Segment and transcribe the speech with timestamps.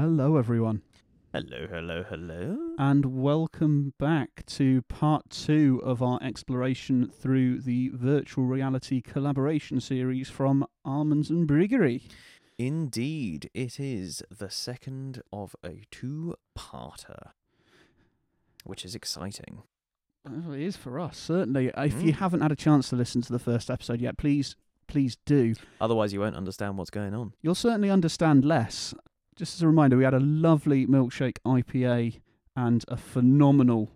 [0.00, 0.82] Hello, everyone,
[1.32, 2.56] Hello, hello, hello.
[2.78, 10.30] and welcome back to part two of our exploration through the virtual reality collaboration series
[10.30, 12.02] from Amundsen Bryggeri.
[12.58, 17.30] Indeed, it is the second of a two-parter,
[18.62, 19.62] which is exciting.
[20.24, 21.72] Well, it is for us, certainly.
[21.76, 22.16] If you Mm.
[22.18, 24.54] haven't had a chance to listen to the first episode yet, please,
[24.86, 25.54] please do.
[25.80, 27.32] Otherwise, you won't understand what's going on.
[27.42, 28.94] You'll certainly understand less.
[29.38, 32.20] Just as a reminder, we had a lovely milkshake IPA
[32.56, 33.88] and a phenomenal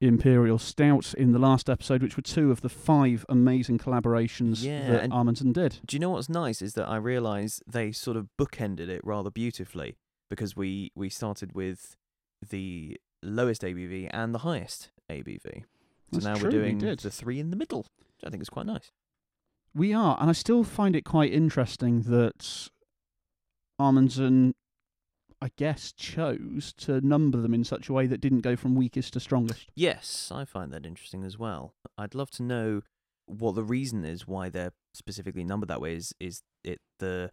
[0.00, 4.90] Imperial Stout in the last episode, which were two of the five amazing collaborations Yeah,
[4.90, 5.78] that Amundsen did.
[5.86, 9.30] Do you know what's nice is that I realise they sort of bookended it rather
[9.30, 9.96] beautifully
[10.28, 11.96] because we we started with
[12.46, 15.42] the lowest ABV and the highest ABV.
[15.44, 15.62] So
[16.10, 16.98] That's now true, we're doing did.
[16.98, 17.86] the three in the middle,
[18.16, 18.90] which I think is quite nice.
[19.74, 22.68] We are, and I still find it quite interesting that
[23.78, 24.54] Amundsen,
[25.40, 29.12] I guess, chose to number them in such a way that didn't go from weakest
[29.14, 29.68] to strongest.
[29.74, 31.74] Yes, I find that interesting as well.
[31.98, 32.82] I'd love to know
[33.26, 35.94] what the reason is why they're specifically numbered that way.
[35.94, 37.30] Is is it the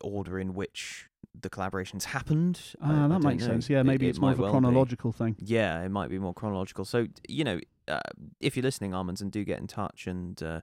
[0.00, 1.08] order in which
[1.40, 2.60] the collaborations happened?
[2.80, 3.54] I Ah, that makes know.
[3.54, 3.68] sense.
[3.70, 4.52] Yeah, maybe it it's more of a well be.
[4.52, 5.34] chronological thing.
[5.40, 6.84] Yeah, it might be more chronological.
[6.84, 8.00] So you know, uh,
[8.40, 10.60] if you're listening, Amundsen, and do get in touch and uh,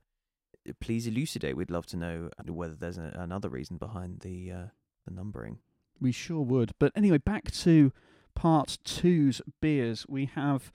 [0.79, 1.57] please elucidate.
[1.57, 4.65] We'd love to know whether there's a, another reason behind the uh,
[5.05, 5.59] the numbering.
[5.99, 6.71] We sure would.
[6.79, 7.91] But anyway, back to
[8.35, 10.05] part two's beers.
[10.09, 10.71] We have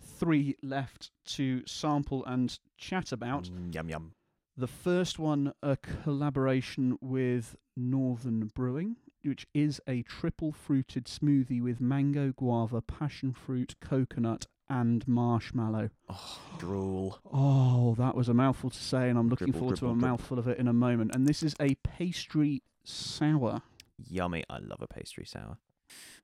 [0.00, 3.44] three left to sample and chat about.
[3.44, 4.12] Mm, yum yum.
[4.56, 11.80] The first one, a collaboration with Northern Brewing, which is a triple fruited smoothie with
[11.80, 15.90] mango, guava, passion fruit, coconut, and marshmallow.
[16.08, 17.18] Oh, drool.
[17.32, 19.94] Oh, that was a mouthful to say, and I'm looking Dribble, forward to a dribble,
[19.96, 20.08] dribble.
[20.08, 21.14] mouthful of it in a moment.
[21.14, 23.62] And this is a pastry sour.
[23.98, 24.44] Yummy.
[24.48, 25.58] I love a pastry sour.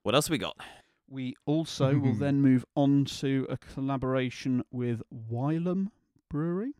[0.02, 0.56] What else have we got?
[1.08, 2.20] We also will hmm.
[2.20, 5.88] then move on to a collaboration with Wylam
[6.28, 6.74] Brewery,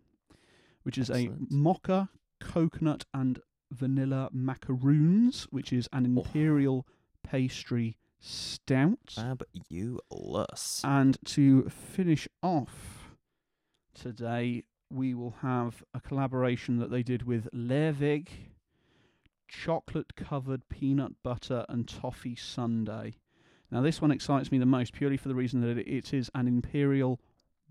[0.85, 1.51] which is Excellent.
[1.51, 2.09] a mocha,
[2.39, 3.41] coconut, and
[3.73, 6.21] vanilla macaroons, which is an Oh.
[6.21, 6.87] imperial
[7.23, 9.11] pastry stout.
[9.11, 10.85] Fabulous.
[10.85, 13.17] And to finish off
[13.95, 18.29] today, we will have a collaboration that they did with Lervig,
[19.51, 23.13] chocolate covered peanut butter and toffee sundae.
[23.71, 26.49] Now, this one excites me the most purely for the reason that it is an
[26.49, 27.21] imperial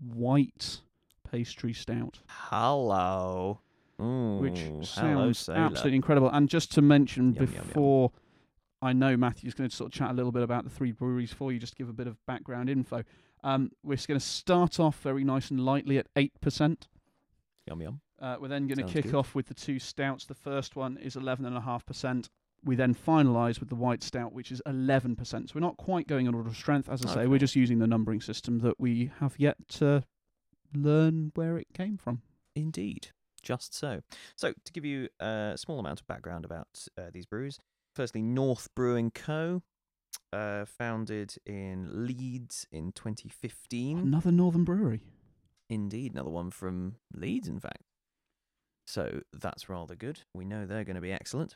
[0.00, 0.80] white
[1.30, 3.60] pastry stout, Hello.
[4.00, 5.58] Ooh, which sounds sailor.
[5.58, 6.30] absolutely incredible.
[6.30, 7.64] And just to mention Yum, yum, yum.
[7.66, 8.12] before.
[8.82, 11.34] I know Matthew's going to sort of chat a little bit about the three breweries
[11.34, 13.04] for you, just to give a bit of background info.
[13.44, 16.84] Um, we're just going to start off very nice and lightly at 8%.
[17.66, 18.00] Yum yum.
[18.20, 19.14] Uh, we're then going to kick good.
[19.14, 20.26] off with the two stouts.
[20.26, 22.28] The first one is 11.5%.
[22.62, 25.18] We then finalise with the white stout, which is 11%.
[25.26, 26.90] So we're not quite going in order of strength.
[26.90, 30.04] As I say, we're just using the numbering system that we have yet to
[30.74, 32.20] learn where it came from.
[32.54, 33.08] Indeed.
[33.42, 34.02] Just so.
[34.36, 37.58] So, to give you a small amount of background about uh, these brews,
[37.94, 39.62] firstly, North Brewing Co.,
[40.32, 43.98] uh, founded in Leeds in 2015.
[43.98, 45.00] Another Northern brewery.
[45.68, 47.82] Indeed, another one from Leeds, in fact.
[48.90, 50.22] So that's rather good.
[50.34, 51.54] We know they're going to be excellent.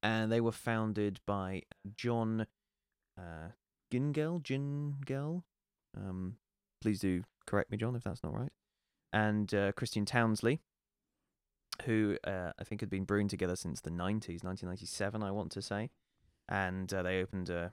[0.00, 1.62] And they were founded by
[1.96, 2.46] John
[3.18, 3.48] uh,
[3.92, 4.40] Gyngell.
[4.42, 5.42] Gyngell.
[5.96, 6.36] Um,
[6.80, 8.52] please do correct me, John, if that's not right.
[9.12, 10.60] And uh, Christian Townsley,
[11.84, 15.62] who uh, I think had been brewing together since the 90s, 1997, I want to
[15.62, 15.90] say.
[16.48, 17.72] And uh, they opened a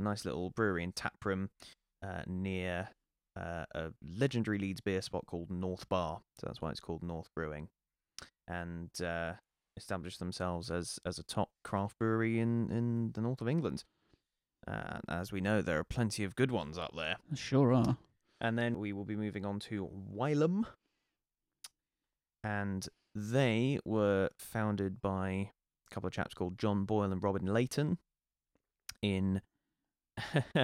[0.00, 1.50] nice little brewery and tap room
[2.02, 2.88] uh, near
[3.36, 6.22] uh, a legendary Leeds beer spot called North Bar.
[6.36, 7.68] So that's why it's called North Brewing,
[8.48, 9.34] and uh,
[9.76, 13.84] established themselves as as a top craft brewery in in the north of England.
[14.66, 17.16] Uh, as we know, there are plenty of good ones up there.
[17.34, 17.96] Sure are.
[18.40, 20.64] And then we will be moving on to Wylam.
[22.44, 25.50] And they were founded by
[25.90, 27.98] a couple of chaps called John Boyle and Robin Leighton
[29.00, 29.40] in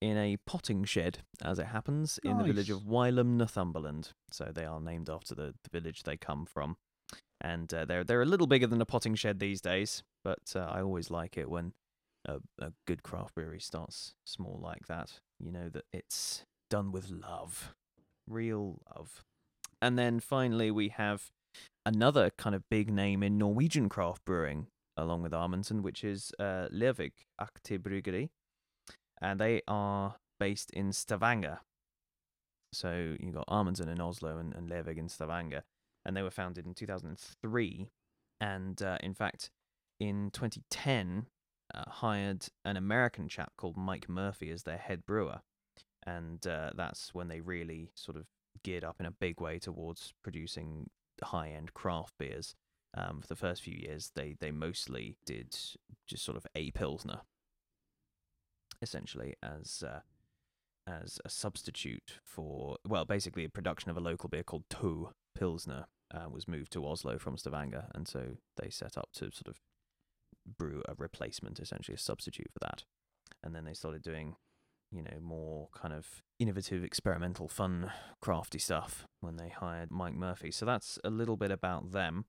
[0.00, 4.12] in a potting shed, as it happens, in the village of Wylam, Northumberland.
[4.30, 6.76] So they are named after the, the village they come from.
[7.46, 10.66] And uh, they're they're a little bigger than a potting shed these days, but uh,
[10.68, 11.74] I always like it when
[12.24, 15.20] a, a good craft brewery starts small like that.
[15.38, 17.72] You know that it's done with love,
[18.28, 19.22] real love.
[19.80, 21.30] And then finally, we have
[21.84, 24.66] another kind of big name in Norwegian craft brewing,
[24.96, 28.30] along with Amundsen, which is uh, Lervig Aktiebryggeri.
[29.22, 31.60] And they are based in Stavanger.
[32.72, 35.62] So you got Amundsen in Oslo and, and Lervig in Stavanger.
[36.06, 37.90] And they were founded in 2003.
[38.40, 39.50] And uh, in fact,
[40.00, 41.26] in 2010,
[41.74, 45.40] uh, hired an American chap called Mike Murphy as their head brewer,
[46.06, 48.26] and uh, that's when they really sort of
[48.62, 50.88] geared up in a big way towards producing
[51.22, 52.54] high-end craft beers.
[52.96, 55.56] Um, for the first few years, they they mostly did
[56.06, 57.20] just sort of a pilsner,
[58.80, 60.00] essentially as uh,
[60.86, 65.86] as a substitute for well, basically a production of a local beer called Tou Pilsner
[66.14, 69.60] uh, was moved to Oslo from Stavanger, and so they set up to sort of
[70.46, 72.84] brew a replacement, essentially a substitute for that.
[73.42, 74.36] And then they started doing,
[74.92, 80.50] you know, more kind of innovative, experimental, fun, crafty stuff when they hired Mike Murphy.
[80.52, 82.26] So that's a little bit about them.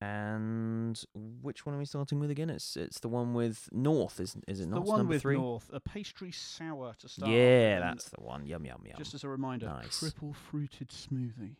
[0.00, 2.50] And which one are we starting with again?
[2.50, 4.84] It's it's the one with North, is is it the not?
[4.84, 5.36] one number with three.
[5.36, 7.30] North, a pastry sour to start.
[7.32, 8.44] yeah, and that's the one.
[8.44, 8.96] Yum yum yum.
[8.98, 9.98] Just as a reminder, Nice.
[10.00, 11.56] triple fruited smoothie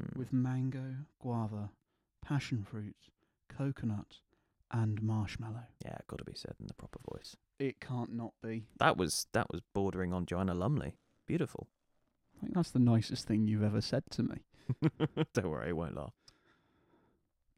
[0.00, 0.16] Mm.
[0.16, 1.70] with mango, guava,
[2.24, 2.96] passion fruit,
[3.48, 4.18] coconut,
[4.70, 5.64] and marshmallow.
[5.84, 7.36] yeah, got to be said in the proper voice.
[7.58, 8.66] It can't not be.
[8.78, 10.94] That was that was bordering on Joanna Lumley.
[11.26, 11.66] Beautiful.
[12.36, 14.36] I think that's the nicest thing you've ever said to me.
[15.34, 16.12] Don't worry, I won't laugh.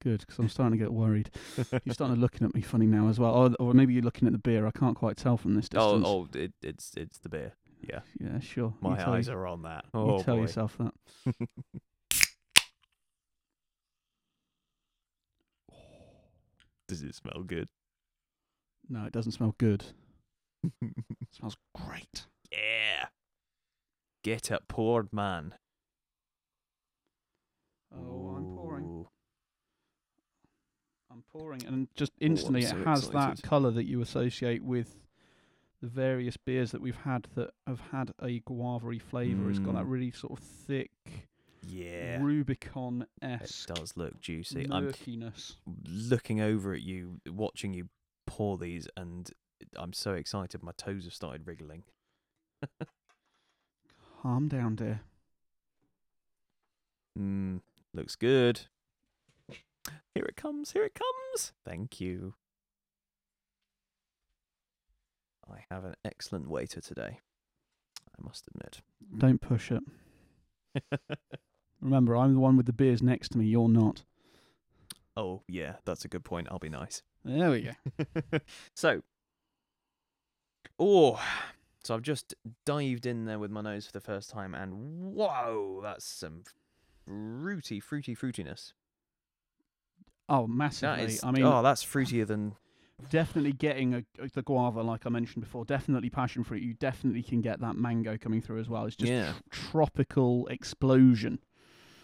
[0.03, 1.29] Good, because I'm starting to get worried.
[1.85, 3.35] You're starting to looking at me funny now as well.
[3.35, 4.67] Or, or maybe you're looking at the beer.
[4.67, 6.07] I can't quite tell from this Oh, distance.
[6.09, 7.53] oh, it, it's it's the beer.
[7.83, 8.73] Yeah, Yeah, sure.
[8.81, 9.85] my you eyes are on that.
[9.93, 10.43] Oh, You Oh tell boy.
[10.43, 10.95] yourself that.
[16.91, 17.69] Does it smell good?
[18.89, 19.85] No, it doesn't smell good.
[20.83, 20.93] It
[21.31, 22.27] smells great.
[22.53, 23.07] yeah.
[24.25, 25.55] Get it poured, man.
[27.95, 29.07] Oh, I'm pouring.
[31.13, 34.95] I'm pouring, and just instantly so it has that colour that you associate with
[35.81, 39.49] the various beers that we've had that have had a guava flavour.
[39.51, 39.91] It's got that Mm.
[39.91, 40.91] really sort of thick,
[41.71, 42.23] Yeah.
[42.23, 43.67] Rubicon S.
[43.69, 44.67] It does look juicy.
[44.71, 44.93] I'm
[45.87, 47.89] looking over at you, watching you
[48.27, 49.31] pour these, and
[49.77, 50.63] I'm so excited.
[50.63, 51.85] My toes have started wriggling.
[54.23, 55.01] Calm down, dear.
[57.19, 57.61] Mm,
[57.95, 58.63] looks good.
[60.15, 60.73] Here it comes.
[60.73, 61.53] Here it comes.
[61.65, 62.35] Thank you.
[65.49, 67.21] I have an excellent waiter today.
[68.09, 68.81] I must admit.
[69.19, 69.83] Don't push it.
[71.81, 73.47] Remember, I'm the one with the beers next to me.
[73.47, 74.03] You're not.
[75.17, 76.49] oh, yeah, that's a good point.
[76.51, 77.03] I'll be nice.
[77.25, 78.39] There we go.
[78.75, 79.03] so,
[80.79, 81.21] oh,
[81.85, 82.35] so I've just
[82.65, 84.75] dived in there with my nose for the first time, and
[85.15, 86.43] whoa, that's some
[87.07, 88.73] fruity, fruity fruitiness.
[90.29, 91.05] Oh, That massively.
[91.05, 92.55] is, I mean, oh, that's fruitier than
[93.09, 95.65] definitely getting a, the guava, like I mentioned before.
[95.65, 96.63] Definitely passion fruit.
[96.63, 98.85] You definitely can get that mango coming through as well.
[98.85, 101.41] It's just yeah, tr- tropical explosion.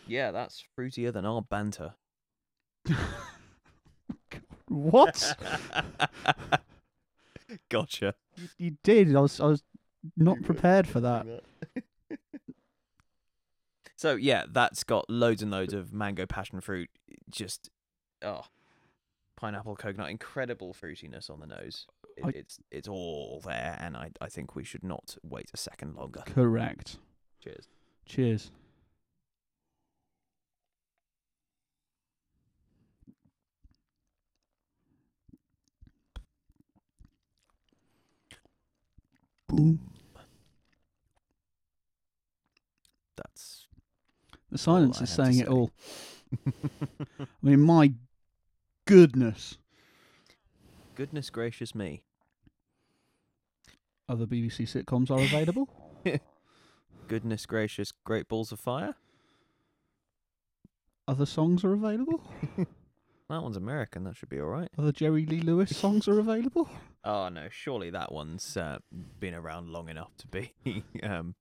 [0.07, 1.95] Yeah, that's fruitier than our banter.
[4.69, 5.37] what?
[7.69, 8.15] gotcha.
[8.37, 9.15] you, you did.
[9.15, 9.41] I was.
[9.41, 9.63] I was
[10.17, 11.27] not prepared for that.
[13.99, 16.91] So yeah, that's got loads and loads of mango passion fruit.
[17.31, 17.71] Just
[18.23, 18.43] oh,
[19.37, 21.87] pineapple coconut, incredible fruitiness on the nose.
[22.17, 25.57] It, I- it's it's all there, and I I think we should not wait a
[25.57, 26.21] second longer.
[26.27, 26.99] Correct.
[27.43, 27.69] Cheers.
[28.05, 28.51] Cheers.
[39.49, 39.81] Boom.
[43.17, 43.67] That's
[44.51, 45.53] The silence I is saying it say.
[45.53, 45.71] all.
[47.21, 47.95] I mean, my
[48.87, 49.59] goodness.
[50.95, 52.03] goodness gracious me.
[54.09, 55.69] Other BBC sitcoms are available.
[57.09, 58.95] Goodness gracious, Great Balls of Fire.
[61.09, 62.21] Other songs are available.
[63.29, 64.05] That one's American.
[64.05, 64.69] That should be all right.
[64.79, 66.69] Other Jerry Lee Lewis songs are available.
[67.09, 68.79] Oh no, surely that one's uh,
[69.21, 70.53] been around long enough to be
[71.05, 71.37] um,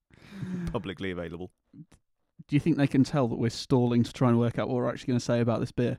[0.72, 1.50] publicly available.
[1.74, 4.76] Do you think they can tell that we're stalling to try and work out what
[4.76, 5.98] we're actually going to say about this beer?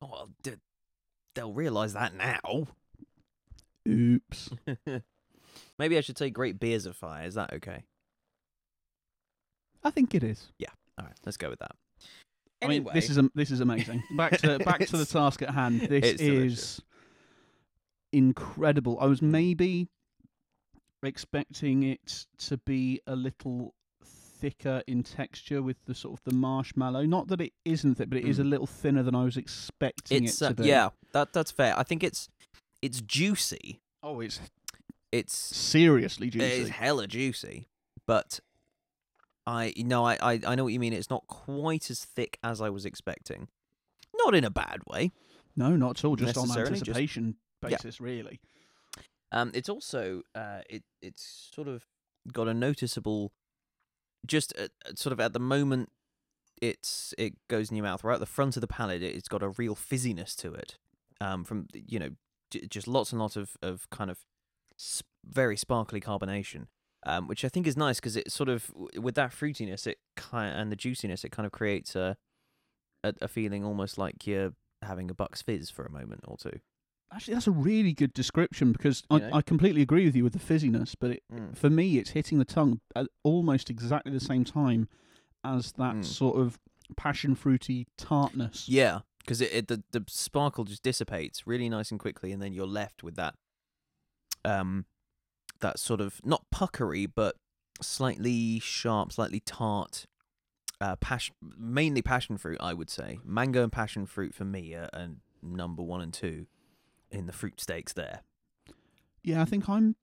[0.00, 0.52] Oh, well, d-
[1.34, 2.68] they'll realise that now.
[3.88, 4.50] Oops.
[5.76, 7.26] Maybe I should say Great Beers of Fire.
[7.26, 7.82] Is that okay?
[9.82, 10.52] I think it is.
[10.60, 10.68] Yeah.
[11.00, 11.72] All right, let's go with that.
[12.62, 14.02] I mean, this is this is amazing.
[14.16, 15.80] Back to back to the task at hand.
[15.82, 16.58] This it's delicious.
[16.78, 16.80] is
[18.12, 18.98] incredible.
[19.00, 19.88] I was maybe
[21.02, 27.04] expecting it to be a little thicker in texture with the sort of the marshmallow.
[27.06, 28.50] Not that it isn't thick, but it is a Mm.
[28.50, 30.64] little thinner than I was expecting it's it uh, be.
[30.68, 31.78] yeah, that that's fair.
[31.78, 32.28] I think it's
[32.80, 33.80] it's juicy.
[34.02, 34.40] Oh, it's
[35.12, 36.46] It's seriously juicy.
[36.46, 37.66] it's hella juicy,
[38.06, 38.40] but
[39.46, 40.92] I no, I, I I know what you mean.
[40.92, 43.48] It's not quite as thick as I was expecting.
[44.14, 45.10] Not in a bad way.
[45.56, 46.16] No, not at all.
[46.16, 48.40] Just on Necessarily, just- anticipation basis, really.
[49.32, 51.86] Um, it's also uh, it it's sort of
[52.32, 53.32] got a noticeable,
[54.26, 55.90] just at, sort of at the moment,
[56.60, 59.02] it's it goes in your mouth right at the front of the palate.
[59.02, 60.76] It's got a real fizziness to it.
[61.20, 62.10] Um, from you know,
[62.50, 64.18] j- just lots and lots of of kind of
[64.76, 66.66] sp- very sparkly carbonation.
[67.04, 70.54] Um, which I think is nice because it sort of with that fruitiness, it kind
[70.56, 72.16] and the juiciness, it kind of creates a,
[73.02, 76.60] a a feeling almost like you're having a Bucks Fizz for a moment or two.
[77.12, 79.30] Actually, that's a really good description because I.
[79.32, 81.56] I completely agree with you with the fizziness, but it, Mm.
[81.56, 84.88] for me, it's hitting the tongue at almost exactly the same time
[85.44, 86.04] as that Mm.
[86.04, 86.58] sort of
[86.96, 88.68] passion fruity tartness.
[88.68, 92.52] Yeah, because it, it the the sparkle just dissipates really nice and quickly, and then
[92.54, 93.34] you're left with that
[94.44, 94.86] um
[95.62, 97.36] that sort of not puckery, but
[97.80, 100.06] slightly sharp, slightly tart.
[100.80, 103.20] Uh, passion, mainly passion fruit, I would say.
[103.24, 105.08] Mango and passion fruit for me are, are
[105.40, 106.46] number one and two
[107.10, 108.20] in the fruit stakes There,
[109.22, 109.94] Yeah, I think I'm.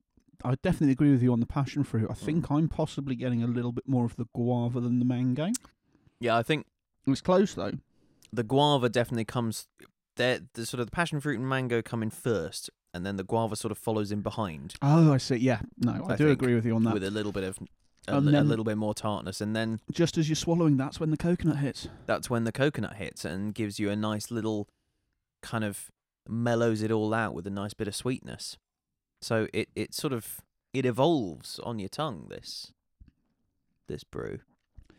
[0.42, 2.08] I definitely agree with you on the passion fruit.
[2.08, 2.12] Mm.
[2.12, 5.50] I think I'm possibly getting a little bit more of the guava than the mango.
[6.22, 6.66] yeah, I think
[7.06, 7.74] It's close though.
[8.32, 9.68] the guava definitely comes.
[10.16, 13.24] There, the sort of the passion fruit and mango come in first, and then the
[13.24, 14.76] guava sort of follows in behind.
[14.82, 15.36] Oh, I see.
[15.38, 16.94] Yeah, no, I, I do think agree with you on that.
[16.94, 17.58] with a little bit of
[18.08, 21.12] a, li- a little bit more tartness, and then Just as you're swallowing, that's when
[21.12, 21.88] the coconut hits.
[22.08, 24.68] that's when the coconut hits and gives you a nice little
[25.42, 25.92] kind of
[26.28, 28.58] mellows it all out with a nice bit of sweetness.
[29.22, 30.38] So it it sort of
[30.74, 32.28] it evolves on your tongue.
[32.30, 32.72] This
[33.88, 34.40] this brew,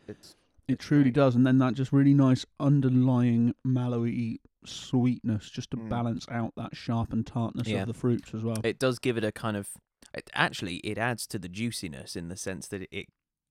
[0.07, 0.35] it's
[0.67, 1.13] It truly great.
[1.15, 5.89] does, and then that just really nice underlying mellowy sweetness, just to Mm.
[5.89, 7.81] balance out that sharp and tartness Yeah.
[7.81, 8.57] of the fruits as well.
[8.63, 9.69] it does give it a kind of
[10.13, 13.05] it, actually it adds to the juiciness in the sense that it, it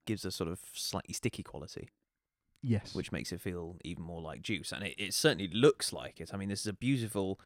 [0.06, 1.88] gives a sort of slightly sticky quality.
[2.62, 4.70] yes, which makes it feel even more like juice.
[4.72, 6.34] And it, it certainly looks like it.
[6.34, 7.40] I mean, this is a beautiful,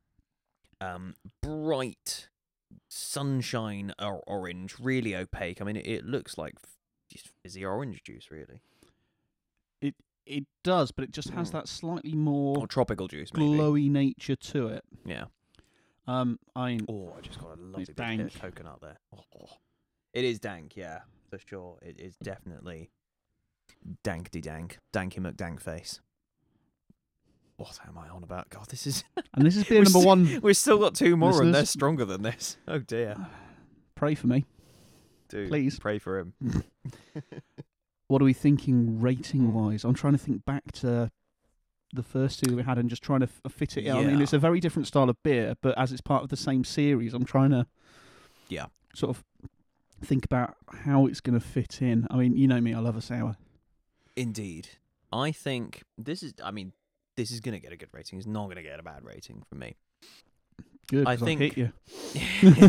[0.80, 2.28] um, bright
[2.88, 5.60] sunshine or orange, really opaque.
[5.60, 6.54] I mean, it, it looks like
[7.10, 8.60] just fizzy orange juice, really,
[10.26, 11.52] it does, but it just has Mm.
[11.52, 13.46] that slightly more or tropical juice, maybe.
[13.58, 14.84] glowy nature to it.
[15.04, 15.26] Yeah.
[16.06, 18.98] Um, I Oh, I just got a lovely bit of hit of coconut there.
[19.16, 19.48] Oh,
[20.12, 21.00] it is dank, yeah,
[21.30, 21.78] for sure.
[21.82, 22.90] It is definitely
[24.02, 26.00] dankety dank, danky McDank face.
[27.56, 28.50] What am I on about?
[28.50, 29.04] God, this is.
[29.34, 30.40] and this is beer We're number one.
[30.42, 32.56] We've still got two more, and they're Listeners- stronger than this.
[32.66, 33.16] Oh dear.
[33.94, 34.44] Pray for me.
[35.28, 35.78] Dude, Please.
[35.78, 36.34] pray for him.
[38.14, 39.52] What are we thinking rating mm.
[39.52, 39.82] wise?
[39.82, 41.10] I'm trying to think back to
[41.92, 43.86] the first two that we had and just trying to f- uh, fit it.
[43.86, 43.96] in.
[43.96, 46.36] I mean, it's a very different style of beer, but as it's part of the
[46.36, 47.66] same series, I'm trying to
[48.48, 48.66] Yeah.
[48.94, 49.24] sort of
[50.00, 52.06] think about how it's going to fit in.
[52.08, 53.36] I mean, you know me, I love a sour.
[54.14, 54.68] Indeed.
[55.12, 56.34] I think this is.
[56.40, 56.72] I mean,
[57.16, 58.20] this is gonna get a good rating.
[58.20, 59.74] It's not gonna get a bad rating from me.
[60.86, 61.40] Good, I think.
[61.40, 61.72] hit you.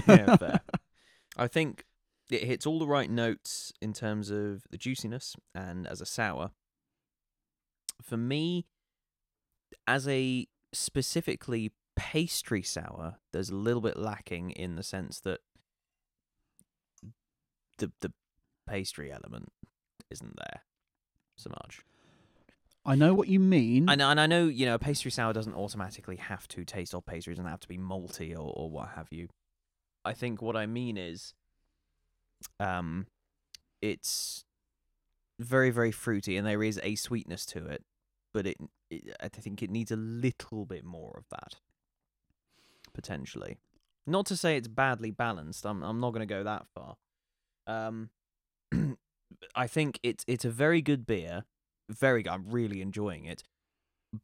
[0.08, 0.60] yeah, fair.
[1.38, 1.86] I think
[2.30, 6.52] it hits all the right notes in terms of the juiciness and as a sour.
[8.02, 8.66] For me,
[9.88, 15.40] as a specifically pastry sour, there's a little bit lacking in the sense that
[17.78, 18.12] the the
[18.68, 19.52] pastry element
[20.10, 20.62] isn't there
[21.36, 21.82] so much.
[22.86, 23.90] I know what you mean.
[23.90, 27.06] And, and I know, you know, a pastry sour doesn't automatically have to taste of
[27.06, 29.28] pastry, it doesn't have to be malty or, or what have you.
[30.04, 31.34] I think what I mean is
[32.60, 33.08] um
[33.82, 34.46] it's
[35.40, 37.84] very, very fruity and there is a sweetness to it,
[38.34, 38.58] but it,
[38.90, 41.56] it I think it needs a little bit more of that.
[42.94, 43.58] Potentially.
[44.08, 46.96] Not to say it's badly balanced, I'm I'm not gonna go that far.
[47.68, 48.10] Um
[49.56, 51.46] I think it's it's a very good beer
[51.90, 52.28] very.
[52.28, 53.44] I'm really enjoying it,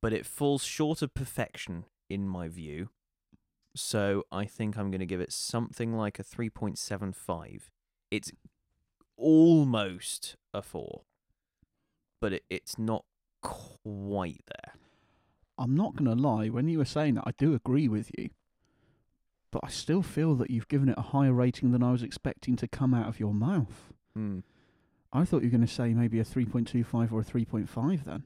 [0.02, 2.90] but it falls short of perfection in my view.
[3.76, 7.70] So I think I'm going to give it something like a 3.75.
[8.12, 8.32] It's
[9.18, 11.02] almost a 4,
[12.20, 13.06] but it, it's not
[13.42, 14.74] quite there.
[15.58, 16.48] I'm not going to lie.
[16.48, 18.30] When you were saying that, I do agree with you.
[19.52, 22.56] But I still feel that you've given it a higher rating than I was expecting
[22.58, 23.94] to come out of your mouth.
[24.16, 24.40] Hmm.
[25.14, 28.24] I thought you were going to say maybe a 3.25 or a 3.5 then.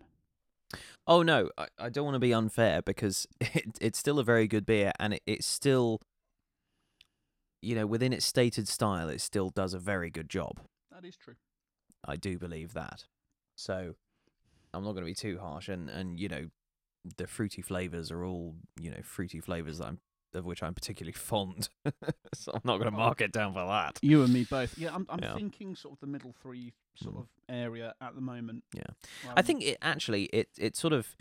[1.07, 4.47] Oh no, I, I don't want to be unfair because it, it's still a very
[4.47, 6.01] good beer and it, it's still
[7.65, 10.60] you know, within its stated style it still does a very good job.
[10.91, 11.36] That is true.
[12.07, 13.05] I do believe that.
[13.55, 13.95] So
[14.74, 16.45] I'm not going to be too harsh, and and you know,
[17.17, 20.00] the fruity flavors are all you know fruity flavors that I'm
[20.34, 21.69] of which I'm particularly fond.
[22.34, 23.98] so I'm not going to mark it down for that.
[24.01, 24.77] You and me both.
[24.77, 25.34] Yeah, I'm, I'm Yeah.
[25.34, 27.19] thinking sort of the middle three sort Mm.
[27.19, 28.63] of area at the moment.
[28.74, 28.81] Yeah.
[29.25, 31.15] Um, I think it actually it it sort of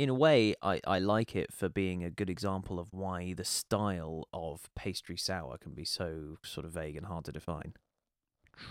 [0.00, 3.44] in a way, I, I like it for being a good example of why the
[3.44, 7.74] style of pastry sour can be so sort of vague and hard to define.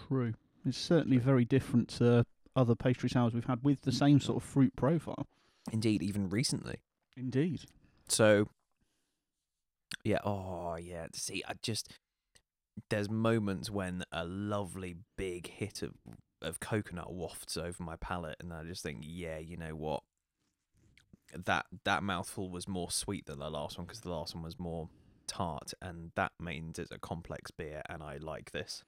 [0.08, 0.34] True.
[0.66, 4.24] It's certainly very different to other pastry sours we've had with the same mm.
[4.24, 5.28] sort of fruit profile.
[5.72, 6.78] Indeed, even recently.
[7.16, 7.62] Indeed.
[8.08, 8.48] So,
[10.04, 10.22] yeah.
[10.26, 11.06] Oh, yeah.
[11.14, 11.94] See, I just
[12.90, 15.92] there's moments when a lovely big hit of
[16.42, 20.02] of coconut wafts over my palate, and I just think, yeah, you know what?
[21.34, 24.60] That that mouthful was more sweet than the last one because the last one was
[24.60, 24.90] more
[25.28, 28.84] tart, and that means it's a complex beer, and I like this.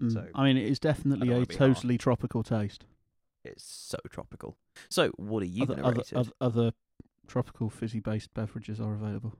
[0.00, 0.12] Mm.
[0.12, 1.74] So, I mean, it is definitely a wanna be hard.
[1.74, 2.84] totally tropical taste.
[3.44, 4.56] It's so tropical.
[4.88, 6.16] So, what are you other, other, rate it?
[6.16, 6.72] other, other
[7.26, 9.34] tropical fizzy-based beverages are available.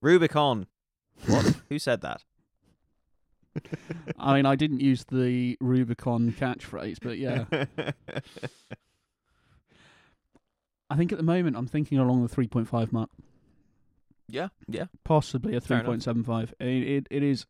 [0.00, 0.66] Rubicon.
[1.26, 1.54] What?
[1.68, 2.24] Who said that?
[4.18, 7.44] I mean, I didn't use the Rubicon catchphrase, but yeah,
[10.90, 13.10] I think at the moment I'm thinking along the 3.5 mark,
[14.28, 14.86] yeah, yeah.
[15.04, 15.94] possibly a Fair enough.
[15.96, 16.52] 3.75.
[16.60, 17.46] It, it, it is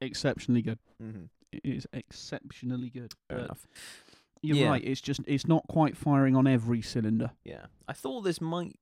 [0.00, 0.78] exceptionally good.
[1.02, 1.24] Mm-hmm.
[1.52, 3.12] It is exceptionally good.
[3.28, 3.66] Fair but enough.
[4.42, 4.68] You're Yeah.
[4.70, 4.84] right.
[4.84, 7.32] It's just it's not quite firing on every cylinder.
[7.44, 8.76] Yeah, I thought this might.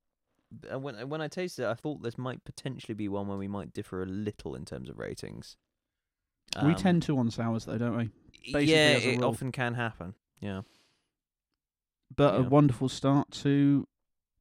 [0.73, 3.49] Uh, when when I tasted it, I thought this might potentially be one where we
[3.49, 5.57] might differ a little in terms of ratings.
[6.63, 8.11] we Um, tend to on sours though, don't we?
[8.53, 9.25] basically yeah, as a it rule.
[9.31, 10.15] often can happen.
[10.41, 10.63] Yeah,
[12.15, 13.87] But a wonderful start to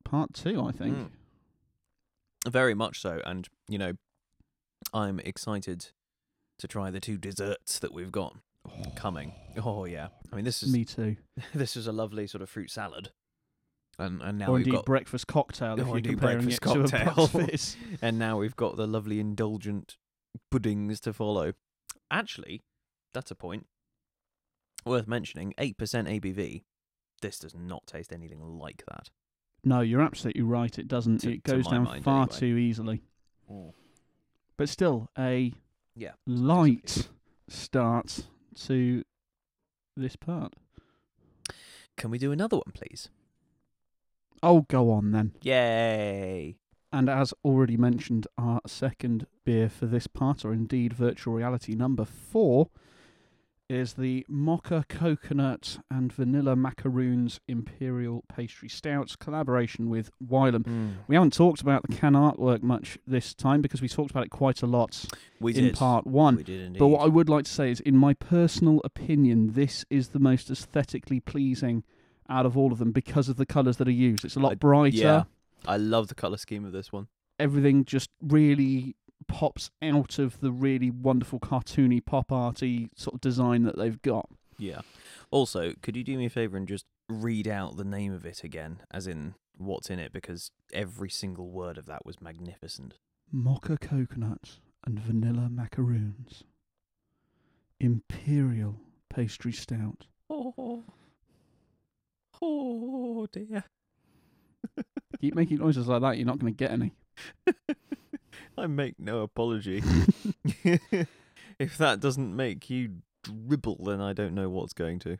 [0.03, 0.97] part two, I think.
[0.97, 2.51] Mm.
[2.51, 3.21] very much so.
[3.25, 3.93] And you know,
[4.93, 5.87] I'm excited
[6.59, 8.35] to try the two desserts that we've got
[8.95, 9.33] coming.
[9.63, 11.17] Oh yeah, I mean this is Me too.
[11.53, 13.11] this is a lovely sort of fruit salad,
[13.99, 17.05] and and now or we've got breakfast cocktail if you're comparing breakfast it to a
[17.13, 17.47] cocktail.
[18.01, 19.97] And now we've got the lovely indulgent
[20.51, 21.53] puddings to follow.
[22.09, 22.63] Actually,
[23.13, 23.67] that's a point
[24.85, 25.53] worth mentioning.
[25.57, 26.63] Eight percent ABV.
[27.21, 29.09] This does not taste anything like that.
[29.63, 30.77] No, you're absolutely right.
[30.77, 31.19] It doesn't.
[31.19, 32.39] To- it goes down mind, far anyway.
[32.39, 33.01] too easily.
[33.51, 33.73] Mm.
[34.55, 35.53] But still, a
[35.95, 37.09] Yeah, light
[37.47, 38.25] start
[38.65, 39.03] to
[39.95, 40.53] this part.
[41.95, 43.09] Can we do another one, please?
[44.43, 45.33] Oh, go on then.
[45.41, 46.57] Yay!
[46.93, 52.05] And as already mentioned, our second beer for this part, or indeed virtual reality number
[52.05, 52.69] four,
[53.69, 60.63] is the Mocha Coconut and Vanilla Macaroons Imperial Pastry Stouts collaboration with Wylam.
[60.63, 60.93] Mm.
[61.07, 64.29] We haven't talked about the can artwork much this time because we talked about it
[64.29, 65.05] quite a lot
[65.41, 65.75] We in did.
[65.75, 66.37] part one.
[66.37, 66.79] We did indeed.
[66.79, 70.19] But what I would like to say is, in my personal opinion, this is the
[70.19, 71.83] most aesthetically pleasing
[72.29, 74.23] out of all of them because of the colours that are used.
[74.23, 74.97] It's a lot I- brighter.
[74.97, 75.23] yeah,
[75.65, 77.07] I love the color scheme of this one.
[77.39, 78.95] Everything just really
[79.27, 84.29] pops out of the really wonderful cartoony pop arty sort of design that they've got.
[84.57, 84.81] Yeah.
[85.31, 88.43] Also, could you do me a favor and just read out the name of it
[88.43, 90.13] again, as in what's in it?
[90.13, 92.95] Because every single word of that was magnificent.
[93.31, 96.43] Mocha coconuts and vanilla macaroons.
[97.79, 100.05] Imperial pastry stout.
[100.29, 100.83] Oh,
[102.41, 103.63] oh dear.
[105.19, 106.93] Keep making noises like that, you're not going to get any.
[108.57, 109.83] I make no apology.
[111.59, 115.17] if that doesn't make you dribble, then I don't know what's going to.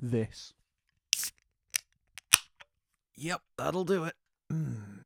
[0.00, 0.54] This.
[3.16, 4.14] Yep, that'll do it.
[4.52, 4.76] Mm.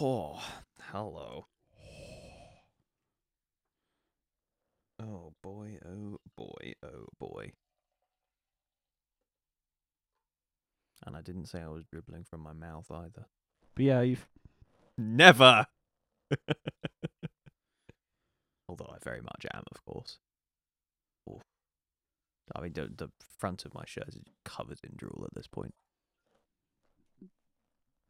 [0.00, 0.42] Oh,
[0.90, 1.46] hello.
[5.00, 7.52] Oh boy, oh boy, oh boy.
[11.06, 13.26] And I didn't say I was dribbling from my mouth either.
[13.74, 14.28] Behave.
[14.96, 15.66] Never!
[18.68, 20.18] Although I very much am, of course.
[21.30, 21.42] Oof.
[22.54, 25.74] I mean, the, the front of my shirt is covered in drool at this point.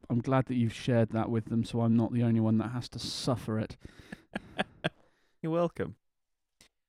[0.09, 2.69] I'm glad that you've shared that with them so I'm not the only one that
[2.69, 3.77] has to suffer it.
[5.41, 5.95] You're welcome.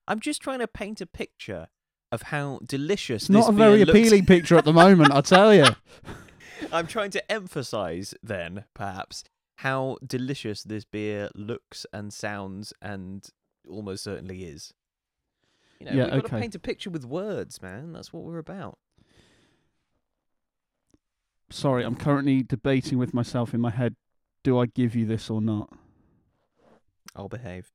[0.06, 1.68] I'm just trying to paint a picture
[2.12, 3.90] of how delicious not a very looks.
[3.90, 5.66] appealing picture at the moment, I tell you.
[6.72, 9.24] I'm trying to emphasize then, perhaps,
[9.56, 13.28] how delicious this beer looks and sounds and
[13.68, 14.72] almost certainly is.
[15.80, 17.92] You know, Yeah, we've got to paint a picture with words, man.
[17.92, 18.78] That's what we're about.
[21.50, 23.94] Sorry, I'm currently debating with myself in my head
[24.46, 25.68] do I give you this or not?
[27.16, 27.72] I'll behave.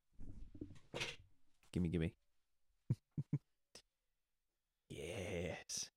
[1.74, 2.14] Gimme, gimme.
[4.90, 5.90] yes.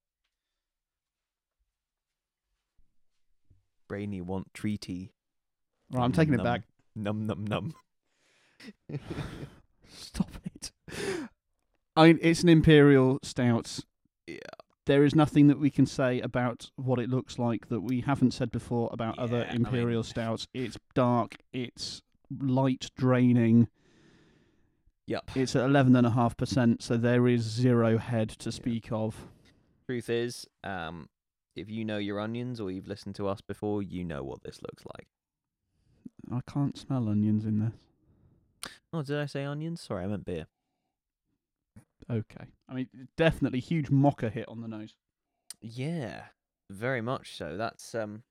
[3.89, 5.13] Brainy want treaty.
[5.91, 6.63] Right, I'm taking it Num, back.
[6.97, 7.75] Num num num.
[9.89, 10.71] Stop it.
[11.97, 13.79] I mean, it's an imperial stout.
[14.27, 14.39] Yeah.
[14.87, 18.33] there is nothing that we can say about what it looks like that we haven't
[18.33, 20.47] said before about other Yeah, I imperial mean- stouts.
[20.55, 21.37] It's dark.
[21.53, 22.03] It's
[22.41, 23.69] light draining.
[25.07, 25.33] Yep.
[25.35, 29.27] It's at eleven and a half percent, so there is zero head to speak of.
[29.87, 31.09] Truth is, um,
[31.57, 34.61] if you know your onions or you've listened to us before, you know what this
[34.63, 35.07] looks like.
[36.33, 38.71] I can't smell onions in this.
[38.93, 39.81] Oh, did I say onions?
[39.81, 40.47] Sorry, I meant beer.
[42.11, 44.95] Okay, I mean definitely huge mocha hit on the nose.
[45.61, 46.25] Yeah,
[46.71, 47.57] very much so.
[47.57, 48.23] That's um,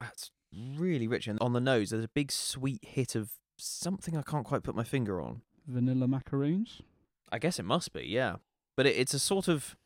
[0.00, 1.26] that's really rich.
[1.26, 4.74] And on the nose, there's a big sweet hit of something I can't quite put
[4.74, 5.42] my finger on.
[5.66, 6.82] Vanilla macaroons.
[7.30, 8.36] I guess it must be, yeah.
[8.76, 9.76] But it, it's a sort of,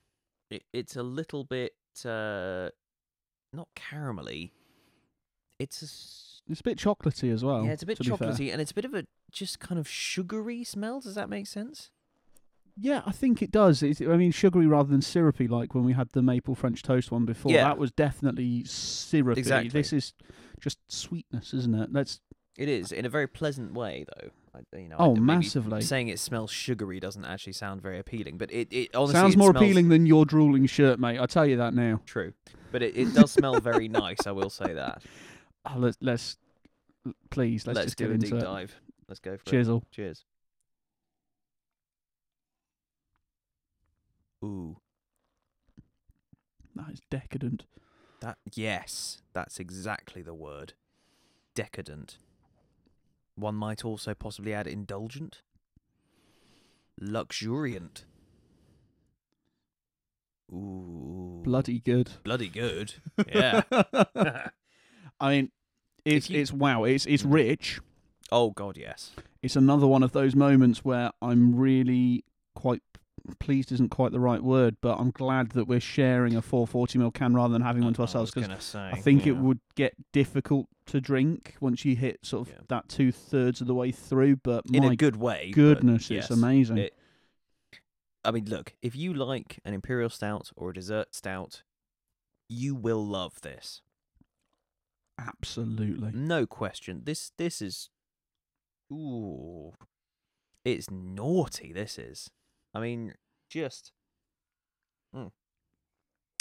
[0.50, 1.72] it, it's a little bit,
[2.04, 2.68] uh,
[3.52, 4.50] not caramelly.
[5.58, 7.64] It's a, It's a bit chocolatey as well.
[7.64, 10.64] yeah, it's a bit chocolatey, and it's a bit of a just kind of sugary
[10.64, 11.00] smell.
[11.00, 11.90] Does that make sense?
[12.82, 13.82] Yeah, I think it does.
[13.82, 17.10] It's, I mean, sugary rather than syrupy, like when we had the maple French toast
[17.10, 17.52] one before.
[17.52, 17.64] Yeah.
[17.64, 19.40] That was definitely syrupy.
[19.40, 19.68] Exactly.
[19.68, 20.14] This is
[20.60, 21.92] just sweetness, isn't it?
[21.92, 22.20] Let's.
[22.56, 24.30] It is in a very pleasant way, though.
[24.54, 25.80] I, you know, Oh, massively.
[25.80, 29.38] Saying it smells sugary doesn't actually sound very appealing, but it, it honestly Sounds it
[29.38, 31.20] more smells appealing than your drooling shirt, mate.
[31.20, 32.00] I tell you that now.
[32.06, 32.32] True,
[32.72, 34.26] but it, it does smell very nice.
[34.26, 35.02] I will say that.
[35.66, 36.38] Oh, let's let's
[37.28, 38.40] please let's, Let's, just do get a into deep it.
[38.40, 38.80] dive.
[39.08, 39.82] Let's go for it.
[39.92, 40.24] Cheers.
[44.42, 44.78] Ooh,
[46.74, 47.64] That is decadent.
[48.22, 50.72] that yes, that's exactly the word.
[51.54, 52.16] Decadent.
[53.40, 55.42] One might also possibly add indulgent.
[57.00, 58.04] Luxuriant.
[60.52, 61.40] Ooh.
[61.44, 62.10] Bloody good.
[62.24, 62.94] bloody good.
[63.32, 63.62] Yeah.
[65.20, 65.50] I mean,
[66.04, 66.84] it's you- it's wow.
[66.84, 67.32] It's it's Mm.
[67.32, 67.80] rich.
[68.32, 69.12] oh god, yes.
[69.42, 72.24] It's another one of those moments where I'm really
[72.54, 72.82] quite
[73.38, 73.72] pleased.
[73.72, 77.52] Isn't quite the right word, but I'm glad that we're sharing a 440ml can rather
[77.52, 78.90] than having one to ourselves because gonna.
[78.92, 82.60] I think it would get difficult to drink once you hit sort of Yeah.
[82.68, 84.36] that two thirds of the way through.
[84.36, 85.50] But in a good way.
[85.52, 86.78] goodness, yes, it's amazing.
[86.78, 86.96] it-
[88.24, 91.62] I mean, look, if you like an imperial stout or a dessert stout,
[92.48, 93.80] you will love this.
[95.18, 96.10] Absolutely.
[96.12, 97.02] No question.
[97.04, 97.90] This this is
[98.92, 99.72] ooh.
[100.64, 102.30] It's naughty this is.
[102.74, 103.14] I mean,
[103.48, 103.92] just
[105.14, 105.32] Mm.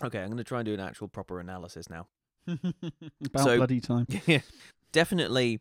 [0.03, 2.07] Okay, I'm going to try and do an actual proper analysis now.
[2.47, 4.05] About So- bloody time.
[4.27, 4.41] Yeah,
[4.91, 5.59] definitely.